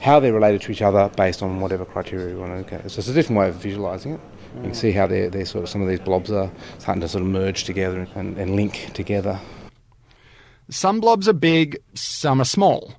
How 0.00 0.20
they're 0.20 0.32
related 0.32 0.60
to 0.62 0.72
each 0.72 0.82
other 0.82 1.10
based 1.16 1.42
on 1.42 1.60
whatever 1.60 1.84
criteria 1.84 2.34
you 2.34 2.38
want 2.38 2.52
to 2.52 2.58
look 2.58 2.72
at. 2.72 2.90
So 2.90 2.98
it's 2.98 3.08
a 3.08 3.14
different 3.14 3.38
way 3.38 3.48
of 3.48 3.56
visualizing 3.56 4.14
it. 4.14 4.20
You 4.56 4.62
can 4.62 4.74
see 4.74 4.92
how 4.92 5.06
they're, 5.06 5.30
they're 5.30 5.46
sort 5.46 5.64
of 5.64 5.70
some 5.70 5.82
of 5.82 5.88
these 5.88 6.00
blobs 6.00 6.30
are 6.30 6.50
starting 6.78 7.00
to 7.00 7.08
sort 7.08 7.22
of 7.22 7.28
merge 7.28 7.64
together 7.64 8.06
and, 8.14 8.36
and 8.38 8.54
link 8.54 8.90
together. 8.94 9.40
Some 10.70 11.00
blobs 11.00 11.28
are 11.28 11.34
big, 11.34 11.78
some 11.94 12.40
are 12.40 12.46
small. 12.46 12.94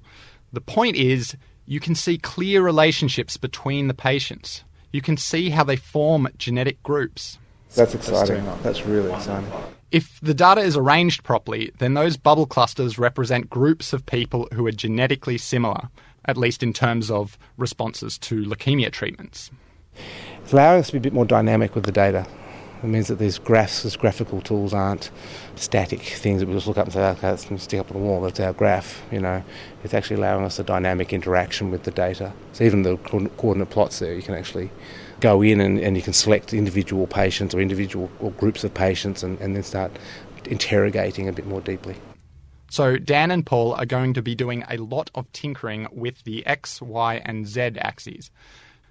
The 0.52 0.62
point 0.62 0.96
is, 0.98 1.36
you 1.66 1.80
can 1.80 1.96
see 1.96 2.18
clear 2.18 2.62
relationships 2.62 3.38
between 3.38 3.88
the 3.88 3.94
patients. 3.94 4.64
You 4.92 5.02
can 5.02 5.18
see 5.18 5.50
how 5.50 5.64
they 5.64 5.76
form 5.76 6.28
genetic 6.38 6.82
groups. 6.84 7.40
That's 7.76 7.96
exciting. 7.96 8.46
That's 8.62 8.86
really 8.86 9.12
exciting. 9.14 9.50
If 9.92 10.20
the 10.22 10.34
data 10.34 10.62
is 10.62 10.78
arranged 10.78 11.24
properly, 11.24 11.72
then 11.80 11.94
those 11.94 12.18
bubble 12.18 12.46
clusters 12.46 13.00
represent 13.00 13.50
groups 13.50 13.94
of 13.94 14.06
people 14.06 14.48
who 14.54 14.66
are 14.68 14.72
genetically 14.72 15.38
similar, 15.38 15.90
at 16.28 16.38
least 16.38 16.64
in 16.64 16.74
terms 16.74 17.10
of 17.12 17.38
responses 17.58 18.18
to 18.18 18.44
leukemia 18.44 18.92
treatments. 18.92 19.52
It's 20.44 20.54
allowing 20.54 20.80
us 20.80 20.88
to 20.88 20.94
be 20.94 20.98
a 20.98 21.02
bit 21.02 21.14
more 21.14 21.26
dynamic 21.26 21.76
with 21.76 21.86
the 21.86 21.92
data. 21.92 22.28
It 22.84 22.88
means 22.88 23.08
that 23.08 23.18
these 23.18 23.40
graphs, 23.40 23.84
these 23.84 23.96
graphical 23.96 24.42
tools 24.42 24.74
aren't 24.74 25.10
static 25.56 26.02
things 26.02 26.42
that 26.42 26.48
we 26.48 26.54
just 26.54 26.68
look 26.68 26.78
up 26.78 26.86
and 26.86 26.94
say, 26.94 27.04
okay, 27.10 27.30
let's 27.32 27.64
stick 27.64 27.80
up 27.80 27.90
on 27.90 27.98
the 27.98 28.04
wall, 28.04 28.22
that's 28.22 28.40
our 28.40 28.54
graph, 28.54 29.02
you 29.12 29.20
know. 29.20 29.44
It's 29.84 29.94
actually 29.94 30.18
allowing 30.18 30.46
us 30.46 30.60
a 30.60 30.64
dynamic 30.64 31.14
interaction 31.14 31.72
with 31.72 31.84
the 31.84 31.92
data. 31.92 32.34
So 32.54 32.64
even 32.64 32.84
the 32.84 32.98
coordinate 32.98 33.70
plots 33.70 34.00
there, 34.00 34.14
you 34.14 34.22
can 34.22 34.36
actually 34.36 34.70
go 35.20 35.42
in 35.42 35.62
and, 35.62 35.80
and 35.80 35.96
you 35.96 36.04
can 36.04 36.14
select 36.14 36.54
individual 36.54 37.08
patients 37.08 37.56
or 37.56 37.60
individual 37.60 38.12
or 38.20 38.32
groups 38.32 38.64
of 38.64 38.74
patients 38.74 39.24
and, 39.24 39.40
and 39.40 39.56
then 39.56 39.64
start 39.64 39.92
interrogating 40.46 41.28
a 41.28 41.34
bit 41.34 41.48
more 41.48 41.62
deeply. 41.62 41.96
So, 42.76 42.98
Dan 42.98 43.32
and 43.32 43.46
Paul 43.46 43.72
are 43.76 43.86
going 43.86 44.16
to 44.16 44.22
be 44.22 44.36
doing 44.36 44.66
a 44.70 44.76
lot 44.76 45.10
of 45.16 45.32
tinkering 45.32 45.88
with 45.94 46.22
the 46.26 46.46
X, 46.46 46.82
Y, 46.82 47.22
and 47.24 47.48
Z 47.48 47.62
axes, 47.78 48.32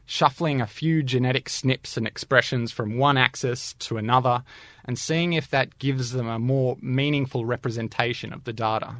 shuffling 0.07 0.63
a 0.63 0.67
few 0.67 1.03
genetic 1.03 1.51
SNPs 1.51 1.99
and 1.99 2.07
expressions 2.07 2.73
from 2.73 2.97
one 2.97 3.19
axis 3.19 3.75
to 3.81 3.99
another, 3.99 4.43
and 4.87 4.99
seeing 4.99 5.35
if 5.35 5.51
that 5.51 5.79
gives 5.79 6.13
them 6.13 6.27
a 6.27 6.39
more 6.39 6.79
meaningful 6.81 7.45
representation 7.45 8.33
of 8.33 8.45
the 8.45 8.55
data. 8.55 8.95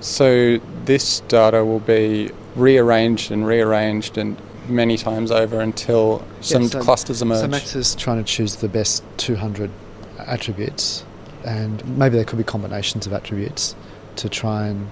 So 0.00 0.58
this 0.84 1.20
data 1.20 1.64
will 1.64 1.80
be 1.80 2.30
rearranged 2.54 3.30
and 3.30 3.46
rearranged 3.46 4.18
and 4.18 4.36
many 4.68 4.98
times 4.98 5.30
over 5.30 5.58
until 5.58 6.22
some 6.42 6.64
Yeah, 6.64 6.68
so- 6.68 6.80
clusters 6.82 7.22
emerge. 7.22 7.40
So 7.40 7.48
Max 7.48 7.74
is 7.74 7.94
trying 7.94 8.22
to 8.22 8.30
choose 8.30 8.56
the 8.56 8.68
best 8.68 9.02
200 9.16 9.70
attributes, 10.18 11.02
and 11.46 11.82
maybe 11.96 12.16
there 12.16 12.26
could 12.26 12.36
be 12.36 12.44
combinations 12.44 13.06
of 13.06 13.14
attributes 13.14 13.74
to 14.16 14.28
try 14.28 14.66
and 14.66 14.88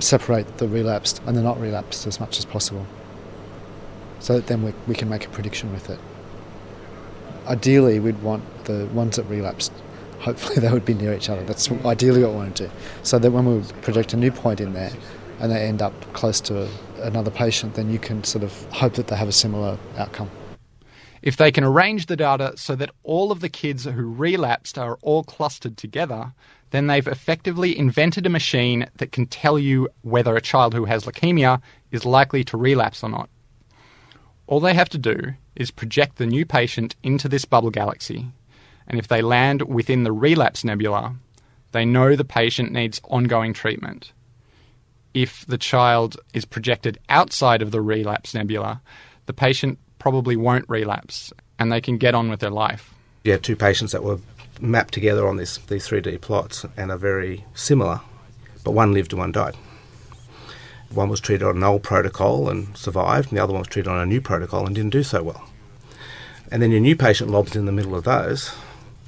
separate 0.00 0.58
the 0.58 0.68
relapsed 0.68 1.20
and 1.26 1.36
the 1.36 1.42
not 1.42 1.60
relapsed 1.60 2.06
as 2.06 2.20
much 2.20 2.38
as 2.38 2.44
possible. 2.44 2.86
So 4.20 4.34
that 4.34 4.46
then 4.46 4.62
we, 4.62 4.72
we 4.86 4.94
can 4.94 5.08
make 5.08 5.26
a 5.26 5.28
prediction 5.28 5.72
with 5.72 5.90
it. 5.90 5.98
Ideally, 7.46 7.98
we'd 8.00 8.22
want 8.22 8.64
the 8.64 8.86
ones 8.92 9.16
that 9.16 9.24
relapsed, 9.24 9.72
hopefully 10.20 10.56
they 10.60 10.70
would 10.70 10.84
be 10.84 10.94
near 10.94 11.14
each 11.14 11.28
other. 11.28 11.42
That's 11.44 11.70
ideally 11.84 12.22
what 12.22 12.30
we 12.30 12.36
want 12.36 12.56
to 12.56 12.66
do. 12.66 12.72
So 13.02 13.18
that 13.18 13.30
when 13.30 13.46
we 13.46 13.72
project 13.82 14.12
a 14.12 14.16
new 14.16 14.30
point 14.30 14.60
in 14.60 14.72
there 14.72 14.92
and 15.40 15.52
they 15.52 15.66
end 15.66 15.82
up 15.82 15.94
close 16.12 16.40
to 16.42 16.64
a, 16.64 16.68
another 17.02 17.30
patient, 17.30 17.74
then 17.74 17.90
you 17.90 17.98
can 17.98 18.24
sort 18.24 18.44
of 18.44 18.64
hope 18.72 18.94
that 18.94 19.06
they 19.06 19.16
have 19.16 19.28
a 19.28 19.32
similar 19.32 19.78
outcome. 19.96 20.30
If 21.20 21.36
they 21.36 21.50
can 21.50 21.64
arrange 21.64 22.06
the 22.06 22.16
data 22.16 22.52
so 22.56 22.76
that 22.76 22.90
all 23.02 23.32
of 23.32 23.40
the 23.40 23.48
kids 23.48 23.84
who 23.84 24.06
relapsed 24.06 24.78
are 24.78 24.98
all 25.02 25.24
clustered 25.24 25.76
together, 25.76 26.32
then 26.70 26.86
they've 26.86 27.06
effectively 27.06 27.76
invented 27.76 28.26
a 28.26 28.30
machine 28.30 28.86
that 28.96 29.12
can 29.12 29.26
tell 29.26 29.58
you 29.58 29.88
whether 30.02 30.36
a 30.36 30.40
child 30.40 30.74
who 30.74 30.84
has 30.84 31.04
leukemia 31.04 31.60
is 31.90 32.04
likely 32.04 32.44
to 32.44 32.56
relapse 32.56 33.02
or 33.02 33.08
not. 33.08 33.28
All 34.46 34.60
they 34.60 34.74
have 34.74 34.88
to 34.90 34.98
do 34.98 35.34
is 35.56 35.70
project 35.70 36.16
the 36.16 36.26
new 36.26 36.46
patient 36.46 36.96
into 37.02 37.28
this 37.28 37.44
bubble 37.44 37.70
galaxy, 37.70 38.26
and 38.86 38.98
if 38.98 39.08
they 39.08 39.22
land 39.22 39.62
within 39.62 40.04
the 40.04 40.12
relapse 40.12 40.64
nebula, 40.64 41.14
they 41.72 41.84
know 41.84 42.16
the 42.16 42.24
patient 42.24 42.72
needs 42.72 43.00
ongoing 43.04 43.52
treatment. 43.52 44.12
If 45.14 45.44
the 45.46 45.58
child 45.58 46.16
is 46.32 46.44
projected 46.44 46.98
outside 47.08 47.60
of 47.60 47.70
the 47.70 47.82
relapse 47.82 48.34
nebula, 48.34 48.80
the 49.26 49.32
patient 49.32 49.78
probably 49.98 50.36
won't 50.36 50.68
relapse 50.68 51.32
and 51.58 51.72
they 51.72 51.80
can 51.80 51.98
get 51.98 52.14
on 52.14 52.30
with 52.30 52.40
their 52.40 52.50
life. 52.50 52.94
Had 53.24 53.42
two 53.42 53.56
patients 53.56 53.92
that 53.92 54.02
were 54.02 54.18
mapped 54.60 54.94
together 54.94 55.26
on 55.26 55.36
this, 55.36 55.58
these 55.58 55.88
3D 55.88 56.20
plots 56.20 56.64
and 56.76 56.90
are 56.90 56.98
very 56.98 57.44
similar, 57.54 58.00
but 58.64 58.72
one 58.72 58.92
lived 58.92 59.12
and 59.12 59.20
one 59.20 59.32
died. 59.32 59.56
One 60.90 61.08
was 61.08 61.20
treated 61.20 61.46
on 61.46 61.56
an 61.56 61.64
old 61.64 61.82
protocol 61.82 62.48
and 62.48 62.76
survived, 62.76 63.28
and 63.30 63.38
the 63.38 63.42
other 63.42 63.52
one 63.52 63.60
was 63.60 63.68
treated 63.68 63.90
on 63.90 64.00
a 64.00 64.06
new 64.06 64.20
protocol 64.20 64.66
and 64.66 64.74
didn't 64.74 64.92
do 64.92 65.02
so 65.02 65.22
well. 65.22 65.48
And 66.50 66.62
then 66.62 66.70
your 66.70 66.80
new 66.80 66.96
patient 66.96 67.30
lobs 67.30 67.54
in 67.56 67.66
the 67.66 67.72
middle 67.72 67.94
of 67.94 68.04
those. 68.04 68.54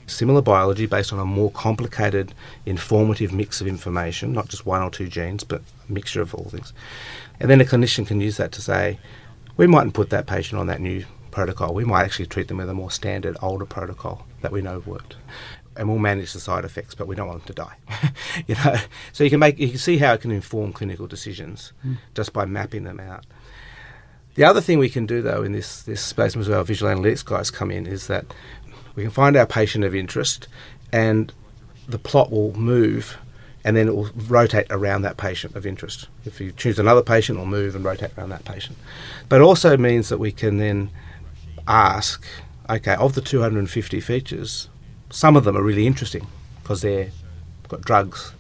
Similar 0.07 0.43
biology 0.43 0.87
based 0.87 1.13
on 1.13 1.21
a 1.21 1.25
more 1.25 1.51
complicated, 1.53 2.35
informative 2.67 3.33
mix 3.33 3.61
of 3.61 3.67
information, 3.67 4.33
not 4.33 4.49
just 4.49 4.67
one 4.67 4.83
or 4.83 4.91
two 4.91 5.09
genes, 5.09 5.45
but 5.45 5.63
a 5.89 5.93
mixture 5.93 6.21
of 6.21 6.35
all 6.35 6.51
things. 6.51 6.73
And 7.39 7.49
then 7.49 7.61
a 7.61 7.65
clinician 7.65 8.07
can 8.07 8.21
use 8.21 8.37
that 8.37 8.53
to 8.53 8.61
say, 8.61 8.99
we 9.57 9.67
mightn't 9.67 9.95
put 9.95 10.11
that 10.11 10.27
patient 10.27 10.61
on 10.61 10.67
that 10.67 10.81
new 10.81 11.05
protocol. 11.31 11.75
We 11.75 11.85
might 11.85 12.05
actually 12.05 12.27
treat 12.27 12.49
them 12.49 12.59
with 12.59 12.69
a 12.69 12.75
more 12.75 12.91
standard, 12.91 13.37
older 13.41 13.67
protocol 13.67 14.27
that 14.43 14.53
we 14.53 14.63
know 14.63 14.83
worked. 14.87 15.17
And 15.77 15.89
we'll 15.89 15.99
manage 15.99 16.33
the 16.33 16.41
side 16.41 16.65
effects, 16.65 16.95
but 16.95 17.07
we 17.07 17.15
don't 17.15 17.29
want 17.29 17.47
them 17.47 17.55
to 17.55 17.63
die. 17.63 17.77
you 18.47 18.55
know, 18.57 18.77
so 19.13 19.25
you 19.25 19.31
can 19.31 19.41
make 19.41 19.59
you 19.59 19.69
can 19.69 19.79
see 19.79 19.99
how 19.99 20.13
it 20.15 20.21
can 20.21 20.31
inform 20.31 20.73
clinical 20.73 21.07
decisions 21.07 21.73
Mm. 21.87 21.97
just 22.15 22.33
by 22.33 22.45
mapping 22.45 22.85
them 22.85 23.01
out. 23.01 23.25
The 24.35 24.45
other 24.45 24.61
thing 24.61 24.79
we 24.79 24.89
can 24.89 25.07
do, 25.07 25.23
though, 25.23 25.43
in 25.43 25.53
this 25.53 25.83
this 25.83 26.01
space 26.01 26.37
where 26.37 26.57
our 26.57 26.65
visual 26.65 26.93
analytics 26.93 27.25
guys 27.25 27.51
come 27.51 27.71
in, 27.71 27.87
is 27.87 28.07
that 28.09 28.27
we 28.95 29.03
can 29.03 29.11
find 29.13 29.37
our 29.37 29.47
patient 29.47 29.85
of 29.85 29.95
interest, 29.95 30.49
and 30.93 31.33
the 31.89 31.99
plot 31.99 32.31
will 32.31 32.53
move, 32.55 33.17
and 33.65 33.77
then 33.77 33.89
it 33.89 33.97
will 33.97 34.11
rotate 34.29 34.67
around 34.71 35.03
that 35.03 35.17
patient 35.17 35.57
of 35.57 35.67
interest. 35.67 36.09
If 36.25 36.41
you 36.41 36.53
choose 36.53 36.79
another 36.79 37.03
patient, 37.03 37.37
it'll 37.39 37.47
move 37.47 37.75
and 37.75 37.85
rotate 37.85 38.17
around 38.17 38.31
that 38.31 38.45
patient. 38.45 38.77
But 39.29 39.41
it 39.41 39.45
also 39.45 39.77
means 39.77 40.09
that 40.11 40.19
we 40.19 40.33
can 40.33 40.59
then 40.59 40.91
ask, 41.71 42.25
okay, 42.69 42.95
of 42.95 43.15
the 43.15 43.21
250 43.21 44.01
features, 44.01 44.69
some 45.09 45.37
of 45.37 45.45
them 45.45 45.57
are 45.57 45.63
really 45.63 45.87
interesting 45.87 46.27
because 46.63 46.83
they've 46.83 47.13
got 47.69 47.83
drugs 47.83 48.33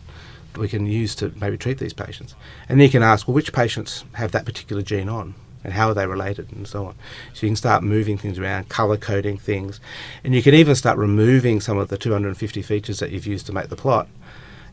we 0.57 0.69
can 0.69 0.85
use 0.85 1.14
to 1.14 1.33
maybe 1.40 1.57
treat 1.57 1.79
these 1.79 1.93
patients. 1.93 2.35
And 2.69 2.81
then 2.81 2.87
you 2.87 2.90
can 2.90 3.03
ask, 3.03 3.29
well, 3.29 3.35
which 3.35 3.53
patients 3.53 4.05
have 4.14 4.33
that 4.33 4.45
particular 4.45 4.83
gene 4.83 5.09
on? 5.09 5.35
And 5.62 5.75
how 5.75 5.88
are 5.88 5.95
they 5.95 6.07
related, 6.07 6.51
and 6.53 6.66
so 6.66 6.87
on. 6.87 6.95
So 7.35 7.45
you 7.47 7.51
can 7.51 7.57
start 7.57 7.83
moving 7.83 8.16
things 8.16 8.38
around, 8.38 8.71
color 8.71 8.97
coding 8.97 9.37
things, 9.37 9.79
and 10.25 10.35
you 10.35 10.43
can 10.43 10.55
even 10.55 10.75
start 10.75 10.97
removing 10.97 11.61
some 11.61 11.77
of 11.77 11.88
the 11.88 11.99
250 11.99 12.62
features 12.62 12.99
that 12.99 13.11
you've 13.11 13.27
used 13.27 13.45
to 13.47 13.53
make 13.53 13.69
the 13.69 13.77
plot, 13.77 14.09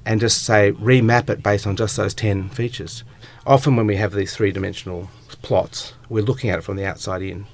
and 0.06 0.22
just 0.22 0.46
say 0.46 0.72
remap 0.72 1.30
it 1.30 1.44
based 1.44 1.68
on 1.68 1.76
just 1.76 1.98
those 1.98 2.14
10 2.14 2.50
features. 2.50 3.04
Often, 3.46 3.76
when 3.76 3.86
we 3.86 3.98
have 3.98 4.14
these 4.14 4.34
three 4.34 4.52
dimensional 4.52 5.10
plots, 5.42 5.92
we're 6.08 6.24
looking 6.24 6.50
at 6.50 6.60
it 6.60 6.64
from 6.64 6.78
the 6.78 6.86
outside 6.86 7.22
in. 7.22 7.48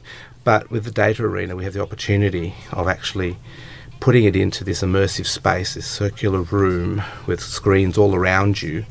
But 0.43 0.69
with 0.69 0.83
the 0.83 0.91
data 0.91 1.23
arena, 1.23 1.55
we 1.55 1.63
have 1.63 1.73
the 1.73 1.81
opportunity 1.81 2.55
of 2.71 2.87
actually 2.87 3.37
putting 3.99 4.25
it 4.25 4.35
into 4.35 4.63
this 4.63 4.81
immersive 4.81 5.25
space, 5.25 5.75
this 5.75 5.87
circular 5.87 6.41
room 6.41 7.01
with 7.25 7.39
screens 7.39 7.97
all 7.97 8.13
around 8.13 8.61
you, 8.61 8.85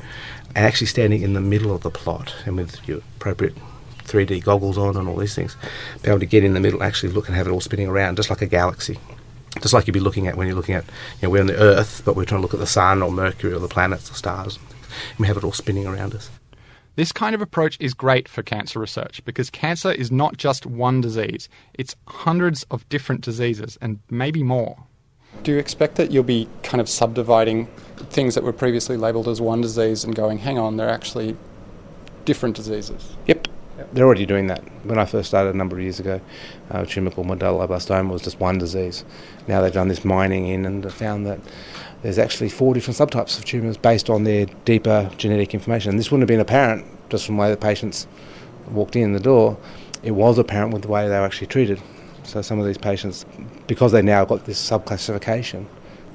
and 0.55 0.65
actually 0.65 0.87
standing 0.87 1.21
in 1.21 1.33
the 1.33 1.41
middle 1.41 1.73
of 1.73 1.81
the 1.81 1.91
plot 1.91 2.33
and 2.45 2.57
with 2.57 2.87
your 2.87 3.01
appropriate 3.17 3.55
3D 4.05 4.43
goggles 4.43 4.77
on 4.77 4.97
and 4.97 5.07
all 5.07 5.15
these 5.15 5.35
things, 5.35 5.55
be 6.01 6.09
able 6.09 6.19
to 6.19 6.25
get 6.25 6.43
in 6.43 6.53
the 6.53 6.59
middle, 6.59 6.81
actually 6.81 7.11
look 7.11 7.27
and 7.27 7.35
have 7.35 7.47
it 7.47 7.51
all 7.51 7.61
spinning 7.61 7.87
around, 7.87 8.15
just 8.15 8.29
like 8.29 8.41
a 8.41 8.47
galaxy. 8.47 8.99
Just 9.61 9.73
like 9.73 9.85
you'd 9.85 9.93
be 9.93 9.99
looking 9.99 10.27
at 10.27 10.35
when 10.35 10.47
you're 10.47 10.55
looking 10.55 10.73
at, 10.73 10.83
you 11.21 11.27
know, 11.27 11.29
we're 11.29 11.41
on 11.41 11.47
the 11.47 11.55
Earth, 11.55 12.01
but 12.03 12.15
we're 12.15 12.25
trying 12.25 12.39
to 12.39 12.41
look 12.41 12.55
at 12.55 12.59
the 12.59 12.65
Sun 12.65 13.03
or 13.03 13.11
Mercury 13.11 13.53
or 13.53 13.59
the 13.59 13.67
planets 13.67 14.09
or 14.09 14.15
stars. 14.15 14.57
And 15.11 15.19
we 15.19 15.27
have 15.27 15.37
it 15.37 15.43
all 15.43 15.51
spinning 15.51 15.85
around 15.85 16.15
us. 16.15 16.31
This 16.95 17.11
kind 17.11 17.33
of 17.33 17.41
approach 17.41 17.75
is 17.79 17.95
great 17.95 18.27
for 18.27 18.43
cancer 18.43 18.79
research 18.79 19.25
because 19.25 19.49
cancer 19.49 19.91
is 19.91 20.11
not 20.11 20.37
just 20.37 20.65
one 20.65 21.01
disease, 21.01 21.49
it's 21.73 21.95
hundreds 22.07 22.63
of 22.69 22.87
different 22.87 23.21
diseases 23.21 23.79
and 23.81 23.99
maybe 24.11 24.43
more. 24.43 24.77
Do 25.41 25.51
you 25.51 25.57
expect 25.57 25.95
that 25.95 26.11
you'll 26.11 26.23
be 26.23 26.47
kind 26.61 26.79
of 26.79 26.87
subdividing 26.87 27.65
things 28.11 28.35
that 28.35 28.43
were 28.43 28.53
previously 28.53 28.95
labelled 28.95 29.27
as 29.27 29.41
one 29.41 29.61
disease 29.61 30.03
and 30.03 30.15
going, 30.15 30.37
hang 30.37 30.59
on, 30.59 30.77
they're 30.77 30.87
actually 30.87 31.35
different 32.25 32.55
diseases? 32.55 33.15
Yep. 33.25 33.47
They're 33.91 34.05
already 34.05 34.25
doing 34.25 34.47
that. 34.47 34.61
When 34.85 34.99
I 34.99 35.05
first 35.05 35.29
started 35.29 35.55
a 35.55 35.57
number 35.57 35.75
of 35.77 35.81
years 35.81 35.99
ago, 35.99 36.21
uh, 36.71 36.81
a 36.81 36.85
tumour 36.85 37.11
called 37.11 37.27
medulloblastoma 37.27 38.09
was 38.09 38.21
just 38.21 38.39
one 38.39 38.59
disease. 38.59 39.03
Now 39.47 39.61
they've 39.61 39.73
done 39.73 39.87
this 39.87 40.05
mining 40.05 40.47
in 40.47 40.65
and 40.65 40.91
found 40.91 41.25
that 41.25 41.39
there's 42.03 42.19
actually 42.19 42.49
four 42.49 42.73
different 42.73 42.97
subtypes 42.97 43.37
of 43.37 43.45
tumours 43.45 43.77
based 43.77 44.09
on 44.09 44.25
their 44.25 44.45
deeper 44.65 45.09
genetic 45.17 45.53
information. 45.53 45.91
And 45.91 45.99
this 45.99 46.11
wouldn't 46.11 46.23
have 46.23 46.27
been 46.27 46.39
apparent 46.39 46.85
just 47.09 47.25
from 47.25 47.37
the 47.37 47.41
way 47.41 47.49
the 47.49 47.57
patients 47.57 48.07
walked 48.69 48.95
in 48.95 49.13
the 49.13 49.19
door. 49.19 49.57
It 50.03 50.11
was 50.11 50.37
apparent 50.37 50.73
with 50.73 50.83
the 50.83 50.89
way 50.89 51.07
they 51.07 51.17
were 51.17 51.25
actually 51.25 51.47
treated. 51.47 51.81
So 52.23 52.41
some 52.41 52.59
of 52.59 52.65
these 52.65 52.77
patients, 52.77 53.25
because 53.67 53.91
they 53.91 54.01
now 54.01 54.23
got 54.23 54.45
this 54.45 54.61
subclassification, 54.69 55.65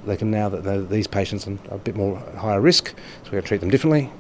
they 0.07 0.17
can 0.17 0.31
now 0.31 0.49
that 0.49 0.91
these 0.91 1.07
patients 1.07 1.47
are 1.47 1.59
a 1.71 1.79
bit 1.79 1.97
more 1.97 2.19
higher 2.37 2.61
risk, 2.61 2.95
so 3.25 3.31
we 3.31 3.39
can 3.39 3.45
treat 3.45 3.61
them 3.61 3.71
differently. 3.71 4.11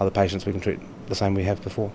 Other 0.00 0.10
patients 0.10 0.46
we 0.46 0.52
can 0.52 0.60
treat 0.60 0.80
the 1.08 1.14
same 1.14 1.34
we 1.34 1.44
have 1.44 1.62
before. 1.62 1.92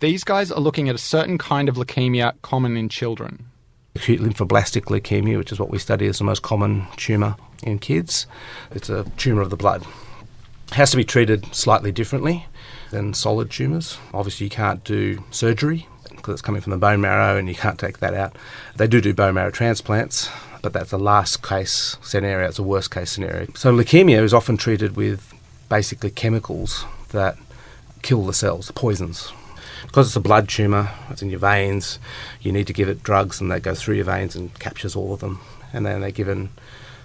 These 0.00 0.24
guys 0.24 0.52
are 0.52 0.60
looking 0.60 0.90
at 0.90 0.94
a 0.94 0.98
certain 0.98 1.38
kind 1.38 1.70
of 1.70 1.76
leukemia 1.76 2.34
common 2.42 2.76
in 2.76 2.90
children. 2.90 3.46
Acute 3.94 4.20
lymphoblastic 4.20 4.84
leukemia, 4.84 5.38
which 5.38 5.50
is 5.50 5.58
what 5.58 5.70
we 5.70 5.78
study 5.78 6.06
as 6.06 6.18
the 6.18 6.24
most 6.24 6.42
common 6.42 6.86
tumour 6.98 7.36
in 7.62 7.78
kids. 7.78 8.26
It's 8.72 8.90
a 8.90 9.04
tumour 9.16 9.40
of 9.40 9.48
the 9.48 9.56
blood. 9.56 9.86
It 10.68 10.74
has 10.74 10.90
to 10.90 10.98
be 10.98 11.04
treated 11.04 11.46
slightly 11.54 11.92
differently 11.92 12.44
than 12.90 13.14
solid 13.14 13.50
tumours. 13.50 13.96
Obviously, 14.12 14.44
you 14.44 14.50
can't 14.50 14.84
do 14.84 15.24
surgery 15.30 15.88
because 16.10 16.34
it's 16.34 16.42
coming 16.42 16.60
from 16.60 16.72
the 16.72 16.76
bone 16.76 17.00
marrow 17.00 17.38
and 17.38 17.48
you 17.48 17.54
can't 17.54 17.78
take 17.78 18.00
that 18.00 18.12
out. 18.12 18.36
They 18.76 18.86
do 18.86 19.00
do 19.00 19.14
bone 19.14 19.32
marrow 19.32 19.50
transplants, 19.50 20.28
but 20.60 20.74
that's 20.74 20.92
a 20.92 20.98
last 20.98 21.42
case 21.42 21.96
scenario, 22.02 22.46
it's 22.46 22.58
a 22.58 22.62
worst 22.62 22.90
case 22.90 23.12
scenario. 23.12 23.46
So, 23.54 23.74
leukemia 23.74 24.22
is 24.22 24.34
often 24.34 24.58
treated 24.58 24.94
with 24.94 25.32
basically 25.70 26.10
chemicals 26.10 26.84
that 27.12 27.38
kill 28.02 28.26
the 28.26 28.34
cells, 28.34 28.70
poisons. 28.72 29.32
Because 29.86 30.08
it's 30.08 30.16
a 30.16 30.20
blood 30.20 30.48
tumour, 30.48 30.90
it's 31.10 31.22
in 31.22 31.30
your 31.30 31.38
veins, 31.38 31.98
you 32.40 32.52
need 32.52 32.66
to 32.66 32.72
give 32.72 32.88
it 32.88 33.02
drugs 33.02 33.40
and 33.40 33.50
they 33.50 33.60
go 33.60 33.74
through 33.74 33.94
your 33.94 34.04
veins 34.04 34.36
and 34.36 34.56
captures 34.58 34.94
all 34.94 35.14
of 35.14 35.20
them. 35.20 35.40
And 35.72 35.86
then 35.86 36.00
they're 36.00 36.10
given 36.10 36.50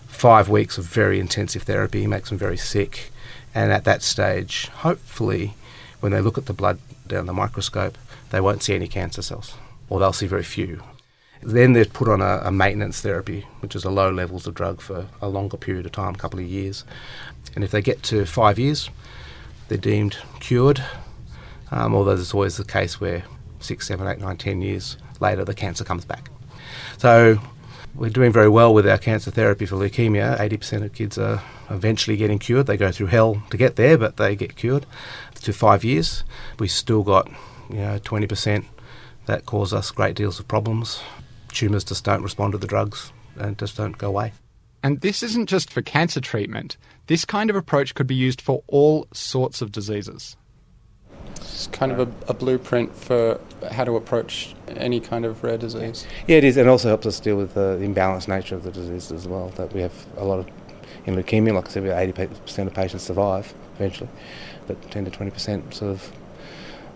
five 0.08 0.50
weeks 0.50 0.78
of 0.78 0.86
very 0.86 1.20
intensive 1.20 1.64
therapy, 1.64 2.06
makes 2.06 2.30
them 2.30 2.38
very 2.38 2.58
sick. 2.58 3.12
And 3.56 3.72
at 3.72 3.86
that 3.86 4.02
stage, 4.02 4.68
hopefully, 4.68 5.54
when 6.00 6.12
they 6.12 6.22
look 6.22 6.38
at 6.38 6.46
the 6.46 6.54
blood 6.54 6.80
down 7.08 7.26
the 7.26 7.34
microscope, 7.34 7.98
they 8.30 8.42
won't 8.42 8.64
see 8.64 8.76
any 8.76 8.88
cancer 8.88 9.22
cells, 9.22 9.56
or 9.90 10.00
they'll 10.00 10.14
see 10.14 10.28
very 10.28 10.44
few. 10.44 10.84
Then 11.44 11.74
they're 11.74 11.86
put 11.86 12.08
on 12.08 12.22
a, 12.22 12.42
a, 12.46 12.52
maintenance 12.52 13.02
therapy, 13.02 13.48
which 13.62 13.76
is 13.76 13.84
a 13.84 13.90
low 13.90 14.12
levels 14.12 14.46
of 14.46 14.54
drug 14.54 14.80
for 14.80 15.08
a 15.22 15.28
longer 15.28 15.58
period 15.58 15.86
of 15.86 15.92
time, 15.92 16.14
a 16.14 16.18
couple 16.18 16.40
of 16.40 16.46
years. 16.46 16.86
And 17.56 17.64
if 17.64 17.72
they 17.72 17.82
get 17.82 18.04
to 18.04 18.26
five 18.26 18.60
years, 18.60 18.90
they're 19.68 19.78
deemed 19.78 20.18
cured. 20.40 20.84
Um, 21.72 21.96
although 21.96 22.16
there's 22.16 22.34
always 22.34 22.58
the 22.58 22.66
case 22.66 23.00
where 23.00 23.24
six, 23.60 23.88
seven, 23.88 24.08
eight, 24.08 24.20
nine, 24.20 24.38
ten 24.38 24.62
years 24.62 24.98
later 25.20 25.46
the 25.46 25.54
cancer 25.54 25.84
comes 25.84 26.06
back. 26.06 26.30
So 26.98 27.40
we're 27.96 28.10
doing 28.10 28.32
very 28.32 28.50
well 28.50 28.74
with 28.74 28.88
our 28.88 28.98
cancer 28.98 29.32
therapy 29.32 29.66
for 29.66 29.76
leukemia. 29.76 30.38
80% 30.38 30.84
of 30.84 30.94
kids 30.94 31.18
are 31.18 31.42
eventually 31.70 32.18
getting 32.18 32.40
cured. 32.40 32.68
They 32.68 32.78
go 32.78 32.92
through 32.92 33.08
hell 33.08 33.42
to 33.50 33.58
get 33.58 33.76
there, 33.76 33.98
but 33.98 34.18
they 34.18 34.36
get 34.36 34.56
cured. 34.56 34.86
To 35.36 35.54
five 35.54 35.84
years, 35.84 36.24
we 36.60 36.68
still 36.68 37.04
got 37.04 37.28
you 37.70 37.78
know 37.78 38.00
20% 38.00 38.66
that 39.26 39.46
cause 39.46 39.74
us 39.74 39.92
great 39.92 40.16
deals 40.16 40.40
of 40.40 40.48
problems. 40.48 41.02
Tumours 41.50 41.84
just 41.84 42.04
don't 42.04 42.24
respond 42.24 42.54
to 42.54 42.58
the 42.58 42.68
drugs 42.68 43.12
and 43.36 43.58
just 43.58 43.76
don't 43.76 43.98
go 43.98 44.08
away. 44.08 44.34
And 44.84 45.02
this 45.02 45.22
isn't 45.22 45.48
just 45.48 45.72
for 45.72 45.82
cancer 45.82 46.22
treatment. 46.22 46.78
This 47.08 47.26
kind 47.26 47.50
of 47.50 47.56
approach 47.56 47.94
could 47.94 48.08
be 48.08 48.16
used 48.16 48.42
for 48.42 48.64
all 48.68 49.08
sorts 49.14 49.62
of 49.62 49.72
diseases. 49.72 50.36
It's 51.38 51.68
kind 51.68 51.92
of 51.92 52.00
a, 52.00 52.32
a, 52.32 52.34
blueprint 52.34 52.96
for 52.96 53.40
how 53.72 53.84
to 53.84 53.96
approach 53.96 54.56
any 54.68 55.00
kind 55.00 55.26
of 55.26 55.44
rare 55.44 55.58
disease. 55.58 56.08
Yeah, 56.28 56.38
it 56.38 56.44
is, 56.44 56.58
and 56.58 56.70
also 56.70 56.88
helps 56.88 57.06
us 57.06 57.20
deal 57.20 57.36
with 57.36 57.54
the 57.54 57.78
imbalanced 57.82 58.28
nature 58.28 58.56
of 58.56 58.64
the 58.64 58.72
disease 58.72 59.12
as 59.12 59.28
well. 59.28 59.50
That 59.50 59.74
we 59.74 59.82
have 59.82 59.94
a 60.18 60.26
lot 60.26 60.40
of 60.40 60.48
in 61.06 61.16
leukemia, 61.16 61.54
like 61.54 61.68
I 61.68 61.72
said, 61.72 61.84
we 61.84 61.90
80% 61.90 62.68
of 62.68 62.74
patients 62.74 63.04
survive 63.04 63.54
eventually, 63.76 64.10
but 64.68 64.92
10 64.92 65.06
to 65.06 65.12
20% 65.12 65.74
sort 65.74 65.92
of 65.92 66.12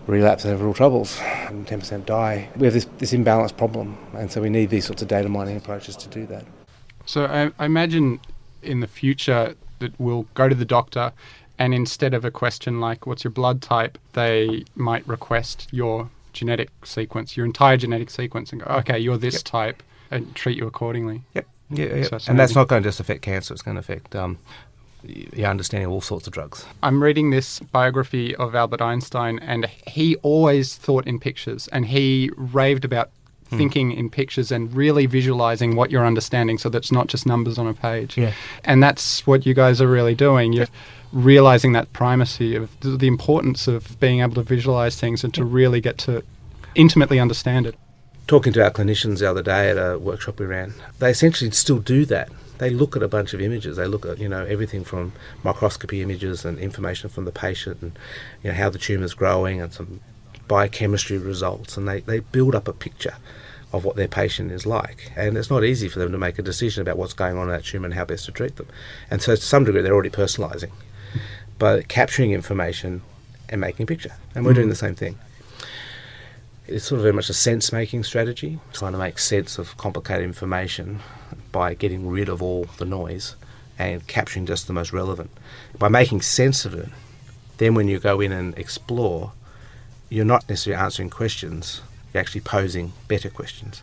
relapse 0.06 0.44
and 0.44 0.52
have 0.52 0.62
real 0.62 0.74
troubles, 0.74 1.18
and 1.48 1.66
10% 1.66 2.06
die. 2.06 2.48
We 2.56 2.66
have 2.66 2.74
this, 2.74 2.86
this 2.98 3.12
imbalanced 3.12 3.56
problem, 3.56 3.98
and 4.14 4.30
so 4.30 4.40
we 4.40 4.50
need 4.50 4.70
these 4.70 4.86
sorts 4.86 5.02
of 5.02 5.08
data 5.08 5.28
mining 5.28 5.56
approaches 5.56 5.96
to 5.96 6.08
do 6.08 6.26
that. 6.26 6.44
So 7.06 7.26
I, 7.26 7.50
I 7.58 7.66
imagine 7.66 8.20
in 8.62 8.80
the 8.80 8.86
future 8.86 9.56
that 9.80 9.98
we'll 9.98 10.26
go 10.34 10.48
to 10.48 10.54
the 10.54 10.64
doctor 10.64 11.12
and 11.58 11.74
instead 11.74 12.14
of 12.14 12.24
a 12.24 12.30
question 12.30 12.80
like, 12.80 13.06
what's 13.06 13.24
your 13.24 13.30
blood 13.30 13.62
type, 13.62 13.98
they 14.12 14.64
might 14.74 15.06
request 15.08 15.68
your 15.70 16.10
genetic 16.32 16.70
sequence, 16.84 17.36
your 17.36 17.46
entire 17.46 17.76
genetic 17.76 18.10
sequence, 18.10 18.52
and 18.52 18.62
go, 18.62 18.70
okay, 18.70 18.98
you're 18.98 19.16
this 19.16 19.36
yep. 19.36 19.44
type, 19.44 19.82
and 20.10 20.34
treat 20.34 20.56
you 20.56 20.66
accordingly. 20.66 21.22
Yep. 21.34 21.46
Yeah, 21.70 21.94
yeah. 21.94 22.18
So 22.18 22.30
and 22.30 22.38
that's 22.38 22.54
not 22.54 22.68
going 22.68 22.82
to 22.82 22.88
just 22.88 23.00
affect 23.00 23.22
cancer, 23.22 23.52
it's 23.52 23.62
going 23.62 23.74
to 23.74 23.80
affect 23.80 24.14
um, 24.14 24.38
your 25.02 25.48
understanding 25.48 25.86
of 25.86 25.92
all 25.92 26.00
sorts 26.00 26.26
of 26.26 26.32
drugs. 26.32 26.64
I'm 26.82 27.02
reading 27.02 27.30
this 27.30 27.60
biography 27.60 28.36
of 28.36 28.54
Albert 28.54 28.82
Einstein, 28.82 29.38
and 29.40 29.66
he 29.86 30.16
always 30.16 30.76
thought 30.76 31.06
in 31.06 31.18
pictures, 31.18 31.68
and 31.68 31.86
he 31.86 32.30
raved 32.36 32.84
about 32.84 33.10
hmm. 33.48 33.56
thinking 33.56 33.92
in 33.92 34.10
pictures 34.10 34.52
and 34.52 34.72
really 34.74 35.06
visualizing 35.06 35.74
what 35.76 35.90
you're 35.90 36.06
understanding 36.06 36.58
so 36.58 36.68
that's 36.68 36.92
not 36.92 37.08
just 37.08 37.26
numbers 37.26 37.58
on 37.58 37.66
a 37.66 37.74
page. 37.74 38.16
Yeah. 38.16 38.32
And 38.64 38.82
that's 38.82 39.26
what 39.26 39.46
you 39.46 39.54
guys 39.54 39.80
are 39.80 39.88
really 39.88 40.14
doing. 40.14 40.52
You're 40.52 40.68
realizing 41.16 41.72
that 41.72 41.90
primacy 41.94 42.54
of 42.54 42.68
the 42.80 43.06
importance 43.06 43.66
of 43.66 43.98
being 43.98 44.20
able 44.20 44.34
to 44.34 44.42
visualize 44.42 45.00
things 45.00 45.24
and 45.24 45.32
to 45.32 45.44
really 45.44 45.80
get 45.80 45.96
to 45.96 46.22
intimately 46.74 47.18
understand 47.18 47.66
it. 47.66 47.74
Talking 48.26 48.52
to 48.52 48.62
our 48.62 48.70
clinicians 48.70 49.20
the 49.20 49.30
other 49.30 49.42
day 49.42 49.70
at 49.70 49.78
a 49.78 49.98
workshop 49.98 50.38
we 50.38 50.44
ran, 50.44 50.74
they 50.98 51.10
essentially 51.10 51.50
still 51.52 51.78
do 51.78 52.04
that. 52.06 52.28
They 52.58 52.68
look 52.68 52.96
at 52.96 53.02
a 53.02 53.08
bunch 53.08 53.32
of 53.32 53.40
images. 53.40 53.78
They 53.78 53.86
look 53.86 54.04
at 54.04 54.18
you 54.18 54.28
know 54.28 54.44
everything 54.44 54.84
from 54.84 55.12
microscopy 55.42 56.02
images 56.02 56.44
and 56.44 56.58
information 56.58 57.08
from 57.08 57.24
the 57.24 57.32
patient 57.32 57.78
and 57.80 57.98
you 58.42 58.50
know 58.50 58.56
how 58.56 58.68
the 58.68 58.78
tumour's 58.78 59.14
growing 59.14 59.60
and 59.60 59.72
some 59.72 60.00
biochemistry 60.48 61.18
results, 61.18 61.76
and 61.76 61.88
they, 61.88 62.00
they 62.00 62.20
build 62.20 62.54
up 62.54 62.68
a 62.68 62.72
picture 62.72 63.16
of 63.72 63.84
what 63.84 63.96
their 63.96 64.08
patient 64.08 64.52
is 64.52 64.66
like. 64.66 65.12
And 65.16 65.36
it's 65.36 65.50
not 65.50 65.64
easy 65.64 65.88
for 65.88 65.98
them 65.98 66.12
to 66.12 66.18
make 66.18 66.38
a 66.38 66.42
decision 66.42 66.82
about 66.82 66.98
what's 66.98 67.12
going 67.14 67.36
on 67.36 67.44
in 67.44 67.54
that 67.54 67.64
tumour 67.64 67.86
and 67.86 67.94
how 67.94 68.04
best 68.04 68.26
to 68.26 68.32
treat 68.32 68.56
them. 68.56 68.68
And 69.10 69.22
so, 69.22 69.34
to 69.34 69.40
some 69.40 69.64
degree, 69.64 69.82
they're 69.82 69.94
already 69.94 70.10
personalising 70.10 70.70
by 71.58 71.82
capturing 71.82 72.32
information 72.32 73.02
and 73.48 73.60
making 73.60 73.84
a 73.84 73.86
picture. 73.86 74.12
And 74.34 74.44
we're 74.44 74.52
mm. 74.52 74.56
doing 74.56 74.68
the 74.68 74.74
same 74.74 74.94
thing. 74.94 75.18
It's 76.66 76.86
sort 76.86 76.98
of 76.98 77.02
very 77.02 77.14
much 77.14 77.30
a 77.30 77.34
sense 77.34 77.72
making 77.72 78.02
strategy, 78.04 78.58
trying 78.72 78.92
to 78.92 78.98
make 78.98 79.18
sense 79.18 79.58
of 79.58 79.76
complicated 79.76 80.24
information 80.24 81.00
by 81.52 81.74
getting 81.74 82.08
rid 82.08 82.28
of 82.28 82.42
all 82.42 82.66
the 82.78 82.84
noise 82.84 83.36
and 83.78 84.06
capturing 84.06 84.46
just 84.46 84.66
the 84.66 84.72
most 84.72 84.92
relevant. 84.92 85.30
By 85.78 85.88
making 85.88 86.22
sense 86.22 86.64
of 86.64 86.74
it, 86.74 86.88
then 87.58 87.74
when 87.74 87.88
you 87.88 87.98
go 87.98 88.20
in 88.20 88.32
and 88.32 88.56
explore, 88.58 89.32
you're 90.08 90.24
not 90.24 90.48
necessarily 90.48 90.82
answering 90.82 91.10
questions, 91.10 91.82
you're 92.12 92.20
actually 92.20 92.40
posing 92.40 92.92
better 93.06 93.30
questions. 93.30 93.82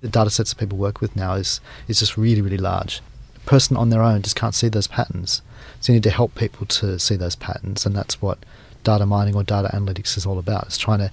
The 0.00 0.08
data 0.08 0.30
sets 0.30 0.50
that 0.50 0.58
people 0.58 0.78
work 0.78 1.00
with 1.00 1.16
now 1.16 1.34
is, 1.34 1.60
is 1.86 1.98
just 2.00 2.16
really, 2.16 2.40
really 2.40 2.58
large 2.58 3.00
person 3.46 3.76
on 3.76 3.90
their 3.90 4.02
own 4.02 4.22
just 4.22 4.36
can't 4.36 4.54
see 4.54 4.68
those 4.68 4.86
patterns. 4.86 5.42
So 5.80 5.92
you 5.92 5.96
need 5.96 6.04
to 6.04 6.10
help 6.10 6.34
people 6.34 6.66
to 6.66 6.98
see 6.98 7.16
those 7.16 7.36
patterns, 7.36 7.84
and 7.84 7.94
that's 7.94 8.22
what 8.22 8.38
data 8.82 9.06
mining 9.06 9.34
or 9.34 9.42
data 9.42 9.68
analytics 9.72 10.16
is 10.16 10.26
all 10.26 10.38
about. 10.38 10.64
It's 10.64 10.78
trying 10.78 11.00
to 11.00 11.10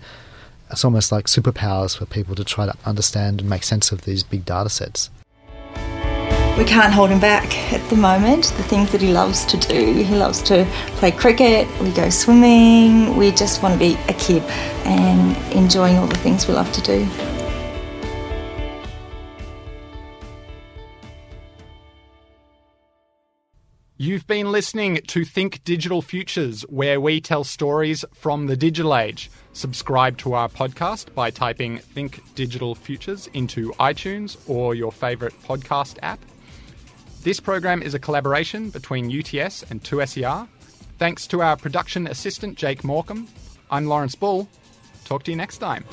it's 0.72 0.86
almost 0.86 1.12
like 1.12 1.26
superpowers 1.26 1.98
for 1.98 2.06
people 2.06 2.34
to 2.36 2.46
try 2.46 2.66
to 2.66 2.74
understand 2.86 3.42
and 3.42 3.50
make 3.50 3.64
sense 3.64 3.92
of 3.92 4.06
these 4.06 4.24
big 4.24 4.46
data 4.46 4.70
sets. 4.70 5.10
We 6.58 6.66
can't 6.66 6.94
hold 6.94 7.10
him 7.10 7.20
back 7.20 7.56
at 7.74 7.88
the 7.90 7.96
moment. 7.96 8.54
The 8.58 8.64
things 8.64 8.92
that 8.92 9.02
he 9.02 9.12
loves 9.12 9.46
to 9.46 9.58
do, 9.58 10.04
he 10.04 10.16
loves 10.16 10.42
to 10.44 10.66
play 10.98 11.12
cricket, 11.12 11.68
we 11.82 11.92
go 11.92 12.10
swimming, 12.10 13.18
we 13.18 13.32
just 13.32 13.64
want 13.64 13.74
to 13.74 13.80
be 13.80 13.98
a 14.08 14.14
kid 14.14 14.44
and 14.86 15.36
enjoying 15.54 15.98
all 15.98 16.08
the 16.08 16.18
things 16.18 16.48
we 16.48 16.54
love 16.54 16.72
to 16.74 16.82
do. 16.82 17.41
You've 24.02 24.26
been 24.26 24.52
listening 24.52 24.96
to 25.10 25.24
Think 25.24 25.64
Digital 25.64 26.02
Futures, 26.02 26.64
where 26.64 27.00
we 27.00 27.22
tell 27.22 27.44
stories 27.44 28.04
from 28.16 28.48
the 28.48 28.58
digital 28.58 28.96
age. 28.96 29.30
Subscribe 29.54 30.18
to 30.18 30.34
our 30.34 30.50
podcast 30.50 31.14
by 31.14 31.30
typing 31.30 31.78
Think 31.78 32.20
Digital 32.34 32.74
Futures 32.74 33.28
into 33.36 33.74
iTunes 33.74 34.38
or 34.50 34.74
your 34.74 34.92
favourite 34.92 35.40
podcast 35.44 36.00
app. 36.02 36.20
This 37.22 37.40
program 37.40 37.84
is 37.84 37.94
a 37.94 38.00
collaboration 38.00 38.72
between 38.72 39.06
UTS 39.06 39.66
and 39.70 39.84
2SER. 39.84 40.48
Thanks 40.98 41.28
to 41.28 41.44
our 41.44 41.56
production 41.56 42.08
assistant, 42.08 42.58
Jake 42.58 42.84
Morecambe. 42.84 43.28
I'm 43.70 43.86
Lawrence 43.86 44.16
Bull. 44.16 44.50
Talk 45.06 45.22
to 45.26 45.32
you 45.32 45.38
next 45.38 45.60
time. 45.60 45.86